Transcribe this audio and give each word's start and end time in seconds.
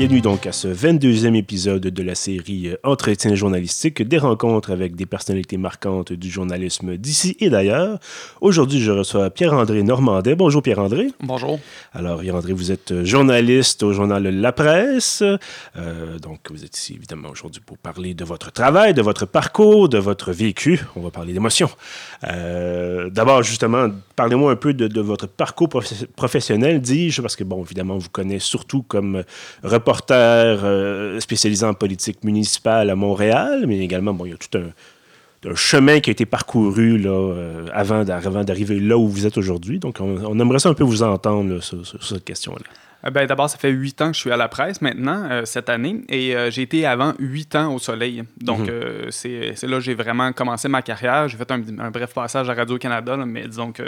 Bienvenue 0.00 0.22
donc 0.22 0.46
à 0.46 0.52
ce 0.52 0.66
22e 0.66 1.34
épisode 1.34 1.82
de 1.82 2.02
la 2.02 2.14
série 2.14 2.68
euh, 2.68 2.76
Entretien 2.84 3.34
journalistique, 3.34 4.00
des 4.00 4.16
rencontres 4.16 4.70
avec 4.70 4.96
des 4.96 5.04
personnalités 5.04 5.58
marquantes 5.58 6.14
du 6.14 6.30
journalisme 6.30 6.96
d'ici 6.96 7.36
et 7.38 7.50
d'ailleurs. 7.50 7.98
Aujourd'hui, 8.40 8.80
je 8.80 8.92
reçois 8.92 9.28
Pierre-André 9.28 9.82
Normandais. 9.82 10.34
Bonjour 10.34 10.62
Pierre-André. 10.62 11.08
Bonjour. 11.20 11.60
Alors 11.92 12.20
Pierre-André, 12.20 12.54
vous 12.54 12.72
êtes 12.72 13.04
journaliste 13.04 13.82
au 13.82 13.92
journal 13.92 14.22
La 14.22 14.52
Presse. 14.52 15.22
Euh, 15.76 16.18
donc 16.18 16.50
vous 16.50 16.64
êtes 16.64 16.78
ici 16.78 16.94
évidemment 16.94 17.28
aujourd'hui 17.28 17.60
pour 17.60 17.76
parler 17.76 18.14
de 18.14 18.24
votre 18.24 18.50
travail, 18.50 18.94
de 18.94 19.02
votre 19.02 19.26
parcours, 19.26 19.90
de 19.90 19.98
votre 19.98 20.32
vécu. 20.32 20.80
On 20.96 21.02
va 21.02 21.10
parler 21.10 21.34
d'émotions. 21.34 21.68
Euh, 22.24 23.10
D'abord, 23.10 23.42
justement, 23.42 23.90
parlez-moi 24.16 24.50
un 24.50 24.56
peu 24.56 24.72
de, 24.72 24.88
de 24.88 25.00
votre 25.02 25.26
parcours 25.26 25.68
professionnel, 26.16 26.80
dis-je, 26.80 27.20
parce 27.20 27.36
que 27.36 27.44
bon, 27.44 27.62
évidemment, 27.62 27.96
on 27.96 27.98
vous 27.98 28.08
connaît 28.08 28.38
surtout 28.38 28.82
comme 28.82 29.24
reporter 29.62 29.89
reporter 29.90 30.60
euh, 30.64 31.20
spécialisé 31.20 31.66
en 31.66 31.74
politique 31.74 32.22
municipale 32.22 32.90
à 32.90 32.94
Montréal, 32.94 33.64
mais 33.66 33.78
également, 33.80 34.14
bon, 34.14 34.24
il 34.24 34.30
y 34.30 34.34
a 34.34 34.36
tout 34.36 34.56
un, 34.56 34.70
chemin 35.54 36.00
qui 36.00 36.10
a 36.10 36.12
été 36.12 36.26
parcouru 36.26 36.98
là, 36.98 37.10
euh, 37.10 37.66
avant 37.72 38.04
d'arriver 38.04 38.78
là 38.78 38.98
où 38.98 39.08
vous 39.08 39.26
êtes 39.26 39.38
aujourd'hui. 39.38 39.78
Donc, 39.78 39.98
on, 40.00 40.38
aimerait 40.38 40.58
ça 40.58 40.68
un 40.68 40.74
peu 40.74 40.84
vous 40.84 41.02
entendre 41.02 41.60
sur, 41.62 41.86
cette 41.86 42.24
question-là. 42.24 42.66
Euh, 43.06 43.10
ben, 43.10 43.26
D'abord, 43.26 43.48
ça 43.48 43.56
fait 43.56 43.70
huit 43.70 44.00
ans 44.02 44.08
que 44.08 44.16
je 44.16 44.20
suis 44.20 44.30
à 44.30 44.36
la 44.36 44.48
presse 44.48 44.82
maintenant, 44.82 45.26
euh, 45.30 45.46
cette 45.46 45.70
année, 45.70 46.02
et 46.10 46.34
j'ai 46.50 46.62
été 46.62 46.84
avant 46.84 47.14
huit 47.18 47.54
ans 47.54 47.74
au 47.74 47.78
soleil. 47.78 48.22
Donc, 48.38 48.60
mhm. 48.60 49.10
c'est 49.10 49.62
là 49.62 49.78
que 49.78 49.80
j'ai 49.80 49.94
vraiment 49.94 50.32
commencé 50.32 50.68
ma 50.68 50.82
carrière. 50.82 51.26
J'ai 51.28 51.38
fait 51.38 51.50
un, 51.50 51.90
bref 51.90 52.12
passage 52.12 52.50
à 52.50 52.54
Radio-Canada, 52.54 53.16
mais 53.16 53.48
disons 53.48 53.72
que 53.72 53.84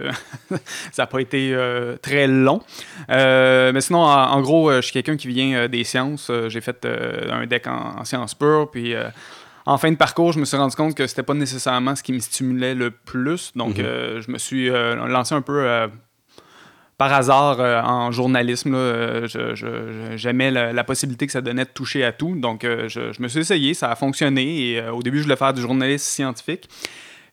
ça 0.91 1.03
n'a 1.03 1.07
pas 1.07 1.21
été 1.21 1.55
très 2.01 2.27
long. 2.27 2.63
mais 3.09 3.81
sinon, 3.83 4.05
en, 4.05 4.41
gros, 4.41 4.73
je 4.73 4.81
suis 4.81 4.93
quelqu'un 4.93 5.19
qui 5.19 5.29
vient 5.29 5.69
des 5.69 5.85
sciences. 5.85 6.33
j'ai 6.49 6.61
fait 6.63 6.87
un 7.31 7.47
deck 7.47 7.67
en, 7.67 8.05
sciences 8.07 8.35
pures, 8.35 8.71
puis 8.71 8.95
en 9.67 9.79
fin 9.79 9.91
de 9.91 9.97
parcours, 9.97 10.33
je 10.33 10.41
me 10.41 10.45
suis 10.45 10.57
rendu 10.57 10.75
compte 10.75 10.95
que 10.95 11.07
c'était 11.07 11.23
pas 11.23 11.35
nécessairement 11.35 11.95
ce 11.95 12.03
qui 12.03 12.13
me 12.13 12.19
stimulait 12.19 12.75
le 12.75 12.91
plus. 12.91 13.53
Donc, 13.55 13.79
mhm. 13.79 14.21
je 14.21 14.31
me 14.31 14.39
suis 14.39 14.69
lancé 14.69 15.35
un 15.35 15.43
peu 15.43 15.89
par 17.03 17.13
hasard 17.13 17.61
euh, 17.61 17.81
en 17.83 18.13
journalisme. 18.13 18.75
Euh, 18.75 19.27
j'aimais 20.17 20.51
la, 20.51 20.85
possibilité 20.85 21.27
que 21.27 21.33
ça 21.33 21.41
donnait 21.41 21.65
de 21.65 21.71
toucher 21.71 22.05
à 22.05 22.13
tout. 22.13 22.37
Donc, 22.37 22.63
euh, 22.63 22.89
je, 22.89 23.21
me 23.21 23.27
suis 23.27 23.41
essayé, 23.41 23.75
ça 23.75 23.91
a 23.91 23.97
fonctionné. 23.97 24.71
Et 24.71 24.89
au 24.89 25.03
début, 25.03 25.19
je 25.19 25.25
voulais 25.25 25.37
faire 25.37 25.53
du 25.53 25.61
journalisme 25.61 26.05
scientifique 26.05 26.69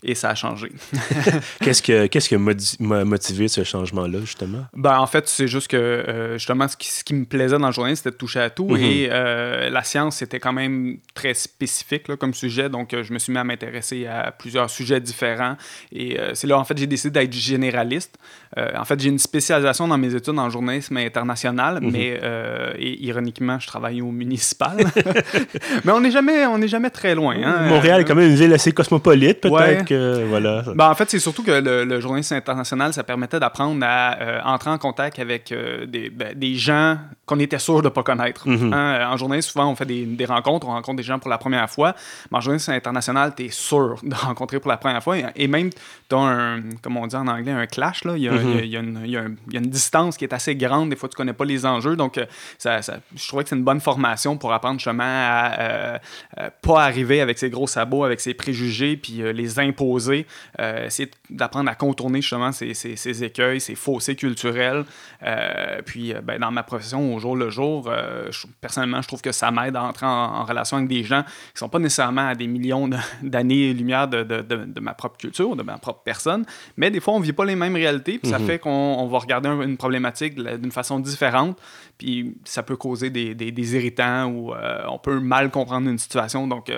et 0.03 0.15
ça 0.15 0.29
a 0.29 0.35
changé. 0.35 0.71
qu'est-ce, 1.61 1.81
que, 1.81 2.07
qu'est-ce 2.07 2.29
qui 2.29 2.35
a 2.35 2.37
motivé 2.37 3.47
ce 3.47 3.63
changement-là, 3.63 4.19
justement? 4.21 4.65
Ben, 4.73 4.97
en 4.97 5.07
fait, 5.07 5.27
c'est 5.27 5.47
juste 5.47 5.67
que, 5.67 5.77
euh, 5.77 6.33
justement, 6.33 6.67
ce 6.67 6.77
qui, 7.03 7.13
me 7.13 7.25
plaisait 7.25 7.57
dans 7.57 7.67
le 7.67 7.73
journalisme, 7.73 8.03
c'était 8.03 8.15
de 8.15 8.17
toucher 8.17 8.39
à 8.39 8.49
tout. 8.49 8.69
Mhm. 8.69 8.77
Et 8.77 9.09
euh, 9.11 9.69
la 9.69 9.83
science, 9.83 10.17
c'était 10.17 10.39
quand 10.39 10.53
même 10.53 10.99
très 11.13 11.33
spécifique 11.33 12.07
là, 12.07 12.15
comme 12.15 12.33
sujet. 12.33 12.69
Donc, 12.69 12.93
euh, 12.93 13.03
je 13.03 13.13
me 13.13 13.19
suis 13.19 13.33
mis 13.33 13.39
à 13.39 13.43
m'intéresser 13.43 14.07
à 14.07 14.31
plusieurs 14.31 14.69
sujets 14.69 15.01
différents. 15.01 15.57
Et 15.91 16.17
c'est 16.33 16.47
là, 16.47 16.57
en 16.57 16.63
fait, 16.63 16.77
j'ai 16.77 16.87
décidé 16.87 17.19
d'être 17.19 17.33
généraliste. 17.33 18.17
En 18.57 18.85
fait, 18.85 18.99
j'ai 18.99 19.09
une 19.09 19.19
spécialisation 19.19 19.87
dans 19.87 19.97
mes 19.97 20.13
études 20.15 20.37
en 20.37 20.49
journalisme 20.49 20.97
international, 20.97 21.79
mhm. 21.81 21.91
mais 21.91 22.19
et, 22.77 23.05
ironiquement, 23.05 23.59
je 23.59 23.67
travaille 23.67 24.01
au 24.01 24.11
municipal. 24.11 24.77
mais 25.85 25.91
on 25.91 26.01
n'est 26.01 26.11
jamais, 26.11 26.45
on 26.45 26.59
jamais 26.67 26.89
très 26.89 27.15
loin. 27.15 27.35
Hein. 27.43 27.67
Montréal 27.69 28.01
est 28.01 28.05
quand 28.05 28.15
même 28.15 28.29
une 28.29 28.35
ville 28.35 28.53
assez 28.53 28.71
cosmopolite, 28.71 29.41
peut-être 29.41 29.93
voilà. 30.29 30.63
Ben, 30.75 30.89
en 30.89 30.95
fait, 30.95 31.09
c'est 31.09 31.19
surtout 31.19 31.43
que 31.43 31.51
le, 31.51 31.99
journalisme 31.99 32.35
international, 32.35 32.93
ça 32.93 33.03
permettait 33.03 33.39
d'apprendre 33.39 33.83
à 33.85 34.17
euh, 34.19 34.39
entrer 34.43 34.69
en 34.69 34.77
contact 34.77 35.19
avec 35.19 35.51
euh, 35.51 35.85
des, 35.85 36.09
ben, 36.09 36.33
des, 36.35 36.55
gens 36.55 36.97
qu'on 37.25 37.39
était 37.39 37.59
sûr 37.59 37.79
de 37.81 37.85
ne 37.85 37.89
pas 37.89 38.03
connaître. 38.03 38.47
Mhm. 38.47 38.73
Hein, 38.73 39.09
en 39.11 39.17
journalisme, 39.17 39.51
souvent, 39.51 39.69
on 39.69 39.75
fait 39.75 39.85
des, 39.85 40.05
des, 40.05 40.25
rencontres, 40.25 40.67
on 40.67 40.71
rencontre 40.71 40.97
des 40.97 41.03
gens 41.03 41.19
pour 41.19 41.29
la 41.29 41.37
première 41.37 41.69
fois. 41.69 41.95
Mais 42.31 42.37
en 42.37 42.41
journalisme 42.41 42.71
international, 42.71 43.33
tu 43.35 43.45
es 43.45 43.49
sûr 43.49 43.97
de 44.01 44.15
rencontrer 44.15 44.59
pour 44.59 44.69
la 44.71 44.77
première 44.77 45.03
fois. 45.03 45.17
Et 45.35 45.47
même, 45.47 45.69
tu 45.71 46.15
as 46.15 46.19
un, 46.19 46.61
comme 46.81 46.97
on 46.97 47.07
dit 47.07 47.15
en 47.15 47.27
anglais, 47.27 47.51
un 47.51 47.67
clash. 47.67 48.03
Là. 48.03 48.13
Il, 48.15 48.23
y 48.23 48.29
a, 48.29 48.33
il, 48.41 48.69
y 48.69 48.77
a 48.77 48.79
une, 48.79 49.69
distance 49.69 50.17
qui 50.17 50.23
est 50.23 50.33
assez 50.33 50.55
grande. 50.55 50.89
Des 50.89 50.95
fois, 50.95 51.09
tu 51.09 51.15
connais 51.15 51.33
pas 51.33 51.45
les 51.45 51.65
enjeux. 51.65 51.95
Donc, 51.95 52.17
euh, 52.17 52.25
ça, 52.57 52.79
je 52.81 53.27
trouvais 53.27 53.43
que 53.43 53.49
c'est 53.49 53.55
une 53.55 53.63
bonne 53.63 53.81
formation 53.81 54.37
pour 54.37 54.53
apprendre 54.53 54.79
chemin 54.79 55.03
à 55.05 55.99
pas 56.61 56.83
arriver 56.83 57.21
avec 57.21 57.37
ses 57.37 57.49
gros 57.49 57.67
sabots, 57.67 58.03
avec 58.03 58.19
ses 58.19 58.33
préjugés, 58.33 58.95
puis 58.95 59.21
les 59.33 59.59
impôts 59.59 59.79
poser, 59.79 60.27
euh, 60.59 60.87
c'est 60.89 61.09
d'apprendre 61.29 61.69
à 61.69 61.75
contourner 61.75 62.21
justement 62.21 62.51
ces, 62.51 63.23
écueils, 63.23 63.61
ces 63.61 63.75
fossés 63.75 64.15
culturels. 64.15 64.83
Euh, 65.23 65.81
puis, 65.85 66.13
euh, 66.13 66.21
ben, 66.21 66.39
dans 66.39 66.51
ma 66.51 66.63
profession, 66.63 67.15
au 67.15 67.19
jour 67.19 67.35
le 67.35 67.49
jour, 67.49 67.91
personnellement, 68.61 69.01
je 69.01 69.07
trouve 69.07 69.21
que 69.21 69.31
ça 69.31 69.51
m'aide 69.51 69.75
à 69.75 69.83
entrer 69.83 70.05
en, 70.05 70.43
relation 70.43 70.77
avec 70.77 70.89
des 70.89 71.03
gens 71.03 71.23
qui 71.23 71.59
sont 71.59 71.69
pas 71.69 71.79
nécessairement 71.79 72.29
à 72.29 72.35
des 72.35 72.47
millions 72.47 72.89
d'années-lumière 73.21 74.07
de, 74.07 74.23
de, 74.23 74.41
de, 74.41 74.79
ma 74.79 74.93
propre 74.93 75.17
culture, 75.17 75.55
de 75.55 75.63
ma 75.63 75.77
propre 75.77 76.01
personne, 76.03 76.45
mais 76.77 76.91
des 76.91 76.99
fois, 76.99 77.13
on 77.13 77.19
ne 77.19 77.23
vit 77.23 77.33
pas 77.33 77.45
les 77.45 77.55
mêmes 77.55 77.75
réalités, 77.75 78.19
ça 78.29 78.39
mhm. 78.39 78.45
fait 78.45 78.59
qu'on 78.59 79.07
va 79.07 79.19
regarder 79.19 79.49
une 79.49 79.77
problématique 79.77 80.35
d'une 80.35 80.71
façon 80.71 80.99
différente, 80.99 81.57
puis 81.97 82.35
ça 82.45 82.63
peut 82.63 82.77
causer 82.77 83.09
des, 83.09 83.33
des, 83.35 83.75
irritants 83.75 84.27
ou 84.27 84.53
on 84.87 84.97
peut 84.97 85.19
mal 85.19 85.49
comprendre 85.51 85.89
une 85.89 85.97
situation. 85.97 86.47
Donc, 86.47 86.71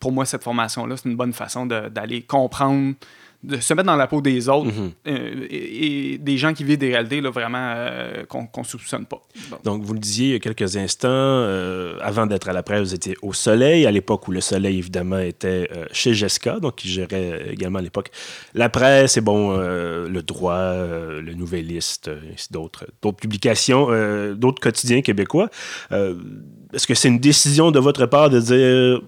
pour 0.00 0.12
moi, 0.12 0.24
cette 0.24 0.42
formation-là, 0.42 0.96
c'est 0.96 1.08
une 1.08 1.16
bonne 1.16 1.32
façon 1.32 1.66
d'aller 1.66 2.22
comprendre 2.22 2.94
de 3.44 3.60
se 3.60 3.74
mettre 3.74 3.86
dans 3.86 3.96
la 3.96 4.06
peau 4.06 4.20
des 4.20 4.48
autres 4.48 4.72
mhm. 4.72 4.92
euh, 5.06 5.46
et, 5.50 6.18
des 6.18 6.38
gens 6.38 6.54
qui 6.54 6.64
vivent 6.64 6.78
des 6.78 6.92
réalités 6.92 7.20
là, 7.20 7.30
vraiment 7.30 7.74
euh, 7.76 8.24
qu'on 8.26 8.48
ne 8.56 8.64
soupçonne 8.64 9.04
pas. 9.06 9.20
Donc, 9.64 9.82
vous 9.82 9.92
le 9.92 9.98
disiez 9.98 10.28
il 10.28 10.32
y 10.32 10.36
a 10.36 10.38
quelques 10.38 10.76
instants, 10.76 11.08
euh, 11.10 11.98
avant 12.00 12.26
d'être 12.26 12.48
à 12.48 12.52
la 12.52 12.62
presse, 12.62 12.80
vous 12.80 12.94
étiez 12.94 13.16
au 13.22 13.32
Soleil, 13.32 13.86
à 13.86 13.90
l'époque 13.90 14.26
où 14.28 14.32
le 14.32 14.40
Soleil, 14.40 14.78
évidemment, 14.78 15.18
était 15.18 15.68
chez 15.92 16.14
Jessica, 16.14 16.58
donc 16.60 16.76
qui 16.76 16.88
gérait 16.88 17.48
également 17.50 17.78
à 17.78 17.82
l'époque 17.82 18.10
la 18.54 18.68
presse 18.68 19.16
et 19.16 19.20
bon, 19.20 19.56
le 19.56 20.22
droit, 20.22 20.74
le 20.74 21.34
Nouvelliste, 21.34 22.10
d'autres 22.50 22.86
publications, 23.16 23.88
d'autres 24.34 24.60
quotidiens 24.60 25.02
québécois. 25.02 25.50
Est-ce 25.90 26.86
que 26.86 26.94
c'est 26.94 27.08
une 27.08 27.20
décision 27.20 27.70
de 27.70 27.78
votre 27.78 28.06
part 28.06 28.30
de 28.30 28.40
dire 28.40 29.00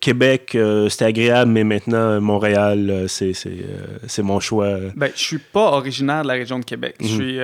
Québec, 0.00 0.56
euh, 0.56 0.88
c'était 0.88 1.04
agréable, 1.04 1.52
mais 1.52 1.62
maintenant, 1.62 2.20
Montréal, 2.20 2.90
euh, 2.90 3.08
c'est, 3.08 3.32
euh, 3.46 3.98
c'est, 4.08 4.22
mon 4.22 4.40
choix. 4.40 4.76
Ben, 4.96 5.10
je 5.14 5.22
suis 5.22 5.38
pas 5.38 5.72
originaire 5.72 6.22
de 6.22 6.28
la 6.28 6.34
région 6.34 6.58
de 6.58 6.64
Québec. 6.64 6.96
Je 7.00 7.06
mhm. 7.06 7.12
suis, 7.12 7.38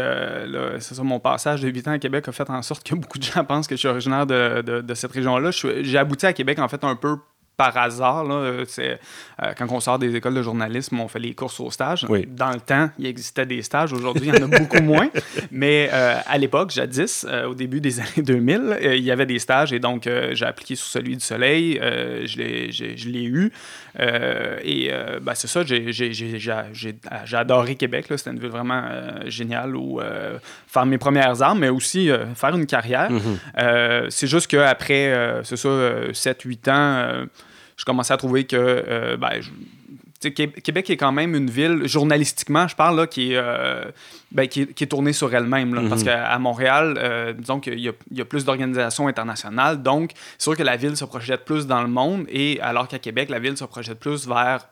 c'est 0.80 0.94
ça, 0.94 1.02
mon 1.04 1.20
passage 1.20 1.60
de 1.60 1.68
8 1.68 1.88
ans 1.88 1.92
à 1.92 1.98
Québec 1.98 2.26
a 2.26 2.32
fait 2.32 2.50
en 2.50 2.62
sorte 2.62 2.82
que 2.82 2.94
beaucoup 2.96 3.18
de 3.18 3.24
gens 3.24 3.44
pensent 3.44 3.68
que 3.68 3.76
je 3.76 3.80
suis 3.80 3.88
originaire 3.88 4.26
de, 4.26 4.60
de, 4.62 4.80
de 4.80 4.94
cette 4.94 5.12
région-là. 5.12 5.50
j'ai 5.52 5.98
abouti 5.98 6.26
à 6.26 6.32
Québec, 6.32 6.58
en 6.58 6.68
fait, 6.68 6.82
un 6.82 6.96
peu 6.96 7.16
par 7.56 7.76
hasard. 7.76 8.24
Là, 8.24 8.64
c'est, 8.66 8.98
euh, 9.42 9.52
quand 9.56 9.70
on 9.70 9.80
sort 9.80 9.98
des 9.98 10.16
écoles 10.16 10.34
de 10.34 10.42
journalisme, 10.42 10.98
on 10.98 11.08
fait 11.08 11.18
les 11.18 11.34
courses 11.34 11.60
au 11.60 11.70
stage. 11.70 12.06
Dans 12.28 12.50
le 12.50 12.60
temps, 12.60 12.88
il 12.98 13.06
existait 13.06 13.44
des 13.44 13.60
stages. 13.60 13.92
Aujourd'hui, 13.92 14.28
il 14.28 14.34
y 14.34 14.42
en 14.42 14.50
a 14.50 14.58
beaucoup 14.58 14.82
moins. 14.82 15.10
Mais 15.50 15.90
euh, 15.92 16.18
à 16.26 16.38
l'époque, 16.38 16.70
jadis, 16.70 17.26
euh, 17.28 17.46
au 17.46 17.54
début 17.54 17.80
des 17.80 18.00
années 18.00 18.08
2000, 18.22 18.78
il 18.82 19.02
y 19.02 19.10
avait 19.10 19.26
des 19.26 19.38
stages. 19.38 19.74
Et 19.74 19.78
donc, 19.78 20.08
j'ai 20.32 20.46
appliqué 20.46 20.74
sur 20.74 20.86
celui 20.86 21.16
du 21.16 21.24
Soleil. 21.24 21.78
je, 21.80 23.08
l'ai, 23.08 23.24
eu. 23.24 23.52
et 23.98 24.90
ben, 25.20 25.34
c'est 25.34 25.48
ça, 25.48 25.62
j'ai, 25.64 26.96
adoré 27.32 27.74
Québec. 27.74 28.06
C'était 28.08 28.30
une 28.30 28.38
ville 28.38 28.50
vraiment 28.50 28.82
géniale 29.26 29.76
où 29.76 30.00
faire 30.66 30.86
mes 30.86 30.98
premières 30.98 31.42
armes, 31.42 31.58
mais 31.58 31.68
aussi 31.68 32.08
faire 32.34 32.56
une 32.56 32.66
carrière. 32.66 33.10
Mm-hmm. 33.10 34.10
c'est 34.10 34.26
juste 34.26 34.46
qu'après, 34.46 35.40
c'est 35.44 35.56
ça, 35.56 35.68
7-8 36.12 36.70
ans 36.70 37.26
je 37.76 37.84
commençais 37.84 38.14
à 38.14 38.16
trouver 38.16 38.44
que 38.44 38.56
euh, 38.56 39.16
ben, 39.16 39.40
Québec 40.20 40.90
est 40.90 40.96
quand 40.96 41.12
même 41.12 41.34
une 41.34 41.50
ville, 41.50 41.86
journalistiquement, 41.86 42.66
je 42.68 42.74
parle, 42.74 42.96
là, 42.96 43.06
qui, 43.06 43.32
est, 43.32 43.36
euh, 43.36 43.84
ben, 44.32 44.48
qui, 44.48 44.62
est, 44.62 44.86
tournée 44.86 45.12
sur 45.12 45.32
elle-même. 45.34 45.88
Parce 45.88 46.00
mhm. 46.00 46.06
qu'à 46.06 46.38
Montréal, 46.38 46.98
euh, 46.98 47.32
disons 47.32 47.60
qu'il 47.60 47.78
y, 47.78 47.90
y, 48.12 48.20
a 48.20 48.24
plus 48.24 48.44
d'organisations 48.44 49.08
internationales. 49.08 49.82
Donc, 49.82 50.12
c'est 50.38 50.44
sûr 50.44 50.56
que 50.56 50.62
la 50.62 50.76
ville 50.76 50.96
se 50.96 51.04
projette 51.04 51.44
plus 51.44 51.66
dans 51.66 51.82
le 51.82 51.88
monde, 51.88 52.24
et 52.28 52.60
alors 52.60 52.88
qu'à 52.88 52.98
Québec, 52.98 53.28
la 53.28 53.38
ville 53.38 53.56
se 53.56 53.64
projette 53.64 54.00
plus 54.00 54.26
vers 54.26 54.68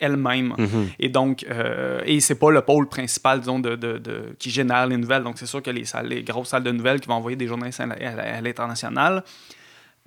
elle-même. 0.00 0.54
Mhm. 0.56 0.88
Et 1.00 1.08
donc, 1.08 1.44
euh, 1.50 2.00
et 2.06 2.20
c'est 2.20 2.36
pas 2.36 2.52
le 2.52 2.60
pôle 2.60 2.88
principal, 2.88 3.40
disons, 3.40 3.58
de, 3.58 3.74
de, 3.74 3.98
de, 3.98 4.36
qui 4.38 4.50
génère 4.50 4.86
les 4.86 4.96
nouvelles. 4.96 5.24
Donc, 5.24 5.38
c'est 5.38 5.46
sûr 5.46 5.60
que 5.60 5.70
les, 5.70 5.84
salles, 5.84 6.06
les 6.06 6.22
grosses 6.22 6.50
salles 6.50 6.62
de 6.62 6.70
nouvelles 6.70 7.00
qui 7.00 7.08
vont 7.08 7.14
envoyer 7.14 7.36
des 7.36 7.48
journalistes 7.48 7.80
à, 7.80 7.84
à 7.84 8.40
l'international 8.40 9.24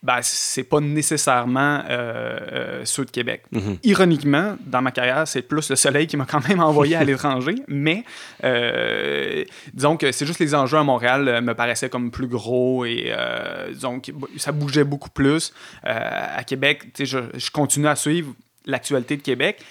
ben, 0.04 0.18
c'est 0.24 0.64
pas 0.64 0.80
nécessairement 0.80 1.84
euh, 1.88 2.40
euh, 2.52 2.82
ceux 2.86 3.06
de 3.06 3.12
Québec. 3.12 3.44
Mhm. 3.52 3.78
Ironiquement, 3.84 4.58
dans 4.66 4.82
ma 4.82 4.92
carrière, 4.92 5.28
c'est 5.28 5.44
plus 5.44 5.70
le 5.70 5.76
soleil 5.76 6.08
qui 6.08 6.18
m'a 6.18 6.26
quand 6.26 6.48
même 6.48 6.60
envoyé 6.60 6.96
à 6.96 7.04
l'étranger, 7.06 7.56
mais 7.68 8.04
euh, 8.44 9.44
disons 9.74 9.98
que 9.98 10.12
c'est 10.12 10.26
juste 10.26 10.40
les 10.40 10.56
enjeux 10.56 10.78
à 10.78 10.84
Montréal 10.84 11.28
euh, 11.28 11.42
me 11.42 11.54
paraissaient 11.54 11.90
comme 11.90 12.10
plus 12.10 12.28
gros 12.28 12.84
et 12.84 13.12
euh, 13.16 13.72
disons 13.72 14.00
que 14.00 14.12
ça 14.38 14.52
bougeait 14.52 14.84
beaucoup 14.84 15.12
plus. 15.12 15.54
À 15.84 16.44
Québec, 16.44 16.88
je 17.00 17.52
continue 17.52 17.88
à 17.88 17.96
suivre 17.96 18.34
l'actualité 18.66 19.18
de 19.18 19.22
Québec. 19.22 19.64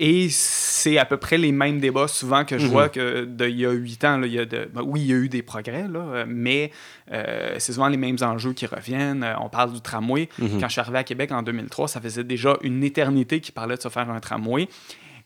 Et 0.00 0.28
c'est 0.30 0.98
à 0.98 1.04
peu 1.04 1.16
près 1.16 1.38
les 1.38 1.52
mêmes 1.52 1.78
débats 1.78 2.08
souvent 2.08 2.44
que 2.44 2.58
je 2.58 2.64
Mhm. 2.66 2.70
vois 2.72 2.88
que 2.88 3.24
de, 3.24 3.46
il 3.48 3.60
y 3.60 3.66
a 3.66 3.70
huit 3.70 4.02
ans, 4.04 4.18
là, 4.18 4.26
il 4.26 4.32
y 4.32 4.38
a 4.38 4.44
de, 4.44 4.68
ben 4.72 4.82
oui, 4.84 5.00
il 5.02 5.06
y 5.06 5.12
a 5.12 5.16
eu 5.16 5.28
des 5.28 5.42
progrès, 5.42 5.86
là, 5.86 6.24
mais 6.26 6.72
euh, 7.12 7.54
c'est 7.58 7.72
souvent 7.72 7.88
les 7.88 7.96
mêmes 7.96 8.16
enjeux 8.22 8.52
qui 8.52 8.66
reviennent. 8.66 9.22
Euh, 9.22 9.34
On 9.40 9.48
parle 9.48 9.72
du 9.72 9.80
tramway. 9.80 10.28
Mhm. 10.38 10.58
Quand 10.60 10.66
je 10.66 10.72
suis 10.72 10.80
arrivé 10.80 10.98
à 10.98 11.04
Québec 11.04 11.30
en 11.30 11.42
2003, 11.42 11.86
ça 11.88 12.00
faisait 12.00 12.24
déjà 12.24 12.56
une 12.62 12.82
éternité 12.82 13.40
qu'ils 13.40 13.54
parlaient 13.54 13.76
de 13.76 13.82
se 13.82 13.88
faire 13.90 14.10
un 14.10 14.18
tramway. 14.18 14.66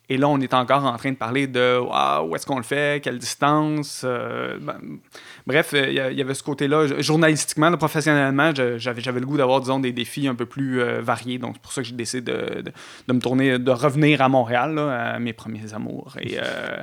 Et 0.09 0.19
là, 0.19 0.29
on 0.29 0.39
est 0.41 0.55
encore 0.55 0.85
en 0.85 0.97
train 0.97 1.11
de 1.11 1.17
parler 1.17 1.49
de 1.49 1.81
ah, 1.91 2.23
où 2.23 2.37
est-ce 2.37 2.47
qu'on 2.47 2.59
le 2.59 2.63
fait, 2.63 3.03
quelle 3.03 3.19
distance. 3.19 4.03
euh, 4.05 4.57
ben, 4.61 4.79
bref, 5.47 5.73
euh, 5.75 5.89
il 5.89 6.17
y 6.17 6.21
avait 6.23 6.35
ce 6.35 6.45
côté-là. 6.45 7.01
Journalistiquement, 7.01 7.73
professionnellement, 7.77 8.53
j'avais 8.55 9.21
le 9.21 9.27
goût 9.27 9.37
d'avoir, 9.37 9.61
disons, 9.61 9.81
des 9.81 9.93
défis 9.93 10.29
un 10.29 10.37
peu 10.37 10.47
plus 10.47 10.81
euh, 10.81 11.01
variés. 11.01 11.39
Donc, 11.39 11.55
c'est 11.55 11.63
pour 11.63 11.73
ça 11.73 11.83
que 11.83 11.89
j'ai 11.89 11.95
décidé 11.95 12.33
de, 12.33 13.13
me 13.13 13.19
tourner, 13.19 13.59
de 13.59 13.71
revenir 13.73 14.23
à 14.23 14.29
Montréal, 14.29 14.79
à 14.79 15.19
mes 15.19 15.33
premiers 15.33 15.75
amours. 15.75 16.17
Et 16.21 16.39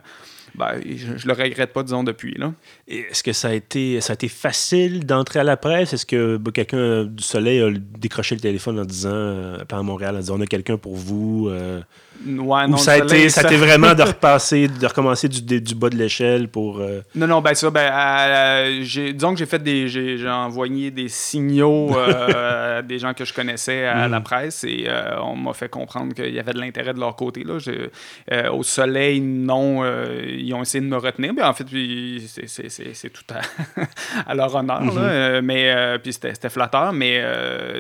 ben, 0.56 0.82
je, 0.86 1.16
je 1.16 1.26
le 1.26 1.34
regrette 1.34 1.72
pas, 1.72 1.84
disons, 1.84 2.04
depuis. 2.04 2.34
Là. 2.38 2.52
Est-ce 2.90 3.24
que 3.24 3.32
ça 3.32 3.50
a 3.50 3.54
été, 3.54 4.02
facile 4.28 5.06
d'entrer 5.06 5.40
à 5.40 5.46
la 5.46 5.56
presse? 5.56 5.94
Est-ce 5.94 6.06
que 6.06 6.36
bah, 6.36 6.52
quelqu'un 6.54 7.06
du 7.06 7.24
Soleil 7.24 7.62
a 7.62 7.70
décroché 7.72 8.36
le 8.36 8.42
téléphone 8.42 8.80
en 8.80 8.86
disant, 8.86 9.12
euh, 9.14 9.58
à 9.72 9.82
Montréal, 9.82 10.18
en 10.18 10.20
disant, 10.20 10.38
on 10.38 10.42
a 10.42 10.46
quelqu'un 10.46 10.78
pour 10.78 10.98
vous? 10.98 11.50
Ouais, 12.26 12.64
ou 12.64 12.68
non, 12.70 12.78
ça 12.78 12.94
a 12.94 12.98
été, 13.00 13.28
ça 13.30 13.42
a 13.42 13.44
été 13.46 13.58
vraiment 13.58 13.94
de 13.94 14.02
repasser, 14.14 14.68
de 14.70 14.86
recommencer 14.88 15.28
du, 15.28 15.76
bas 15.76 15.90
de 15.90 15.98
l'échelle 15.98 16.48
pour... 16.48 16.80
euh, 16.80 17.02
Non, 17.16 17.28
non, 17.28 17.42
ben 17.42 17.54
ça, 17.54 17.70
ben, 17.70 17.92
euh, 17.92 18.80
j'ai- 18.84 19.12
disons 19.12 19.34
que 19.34 19.40
j'ai 19.40 19.46
fait 19.46 19.60
des, 19.62 19.88
j'ai 19.90 20.18
j'ai 20.18 20.30
envoyé 20.30 20.90
des 20.90 21.10
signaux 21.10 21.90
euh, 21.98 22.80
à 22.80 22.82
des 22.82 22.98
gens 23.00 23.14
que 23.14 23.26
je 23.26 23.34
connaissais 23.34 23.86
à 23.86 24.08
la 24.08 24.22
presse 24.22 24.64
et 24.64 24.86
euh, 24.88 25.20
on 25.22 25.36
m'a 25.36 25.52
fait 25.54 25.68
comprendre 25.68 26.14
qu'il 26.14 26.34
y 26.34 26.40
avait 26.40 26.54
de 26.54 26.60
l'intérêt 26.60 26.94
de 26.94 27.00
leur 27.00 27.16
côté. 27.16 27.44
Là. 27.44 27.58
Au 28.52 28.64
soleil, 28.64 29.20
non, 29.20 29.84
ils 30.26 30.54
ont 30.54 30.62
essayé 30.62 30.82
de 30.84 30.90
me 30.90 30.98
retenir, 30.98 31.34
mais 31.34 31.44
en 31.44 31.54
fait, 31.54 31.66
puis 31.66 32.24
c'est- 32.28 32.48
c'est 32.48 32.70
c'est- 32.70 32.94
c'est 32.94 33.10
tout 33.10 33.24
à, 33.34 33.42
à 34.32 34.34
leur 34.36 34.54
honneur, 34.56 34.82
là. 34.82 35.02
Euh, 35.02 35.42
mais 35.44 35.74
puis 36.02 36.14
c'était 36.14 36.34
c'était 36.34 36.50
flatteur, 36.50 36.94
mais 36.94 37.22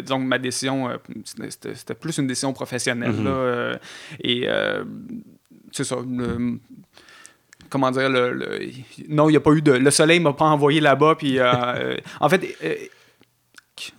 disons 0.01 0.19
que 0.19 0.25
ma 0.25 0.37
décision, 0.37 0.89
c'était- 1.45 1.75
c'était 1.75 1.95
plus 1.95 2.17
une 2.17 2.27
décision 2.27 2.51
professionnelle. 2.51 3.23
là, 3.23 3.29
euh, 3.29 3.75
et 4.23 4.43
euh, 4.47 4.83
c'est 5.71 5.83
ça. 5.83 5.97
le- 6.07 6.59
comment 7.69 7.91
dire, 7.91 8.09
le, 8.09 8.31
le- 8.33 8.59
non, 9.09 9.29
il 9.29 9.31
n'y 9.33 9.37
a 9.37 9.41
pas 9.41 9.51
eu 9.51 9.61
de. 9.61 9.71
Le 9.73 9.91
soleil 9.91 10.19
m'a 10.19 10.33
pas 10.33 10.45
envoyé 10.45 10.79
là-bas. 10.79 11.15
Puis, 11.15 11.39
euh, 11.39 11.95
en 12.19 12.29
fait, 12.29 12.55
euh, 12.63 12.75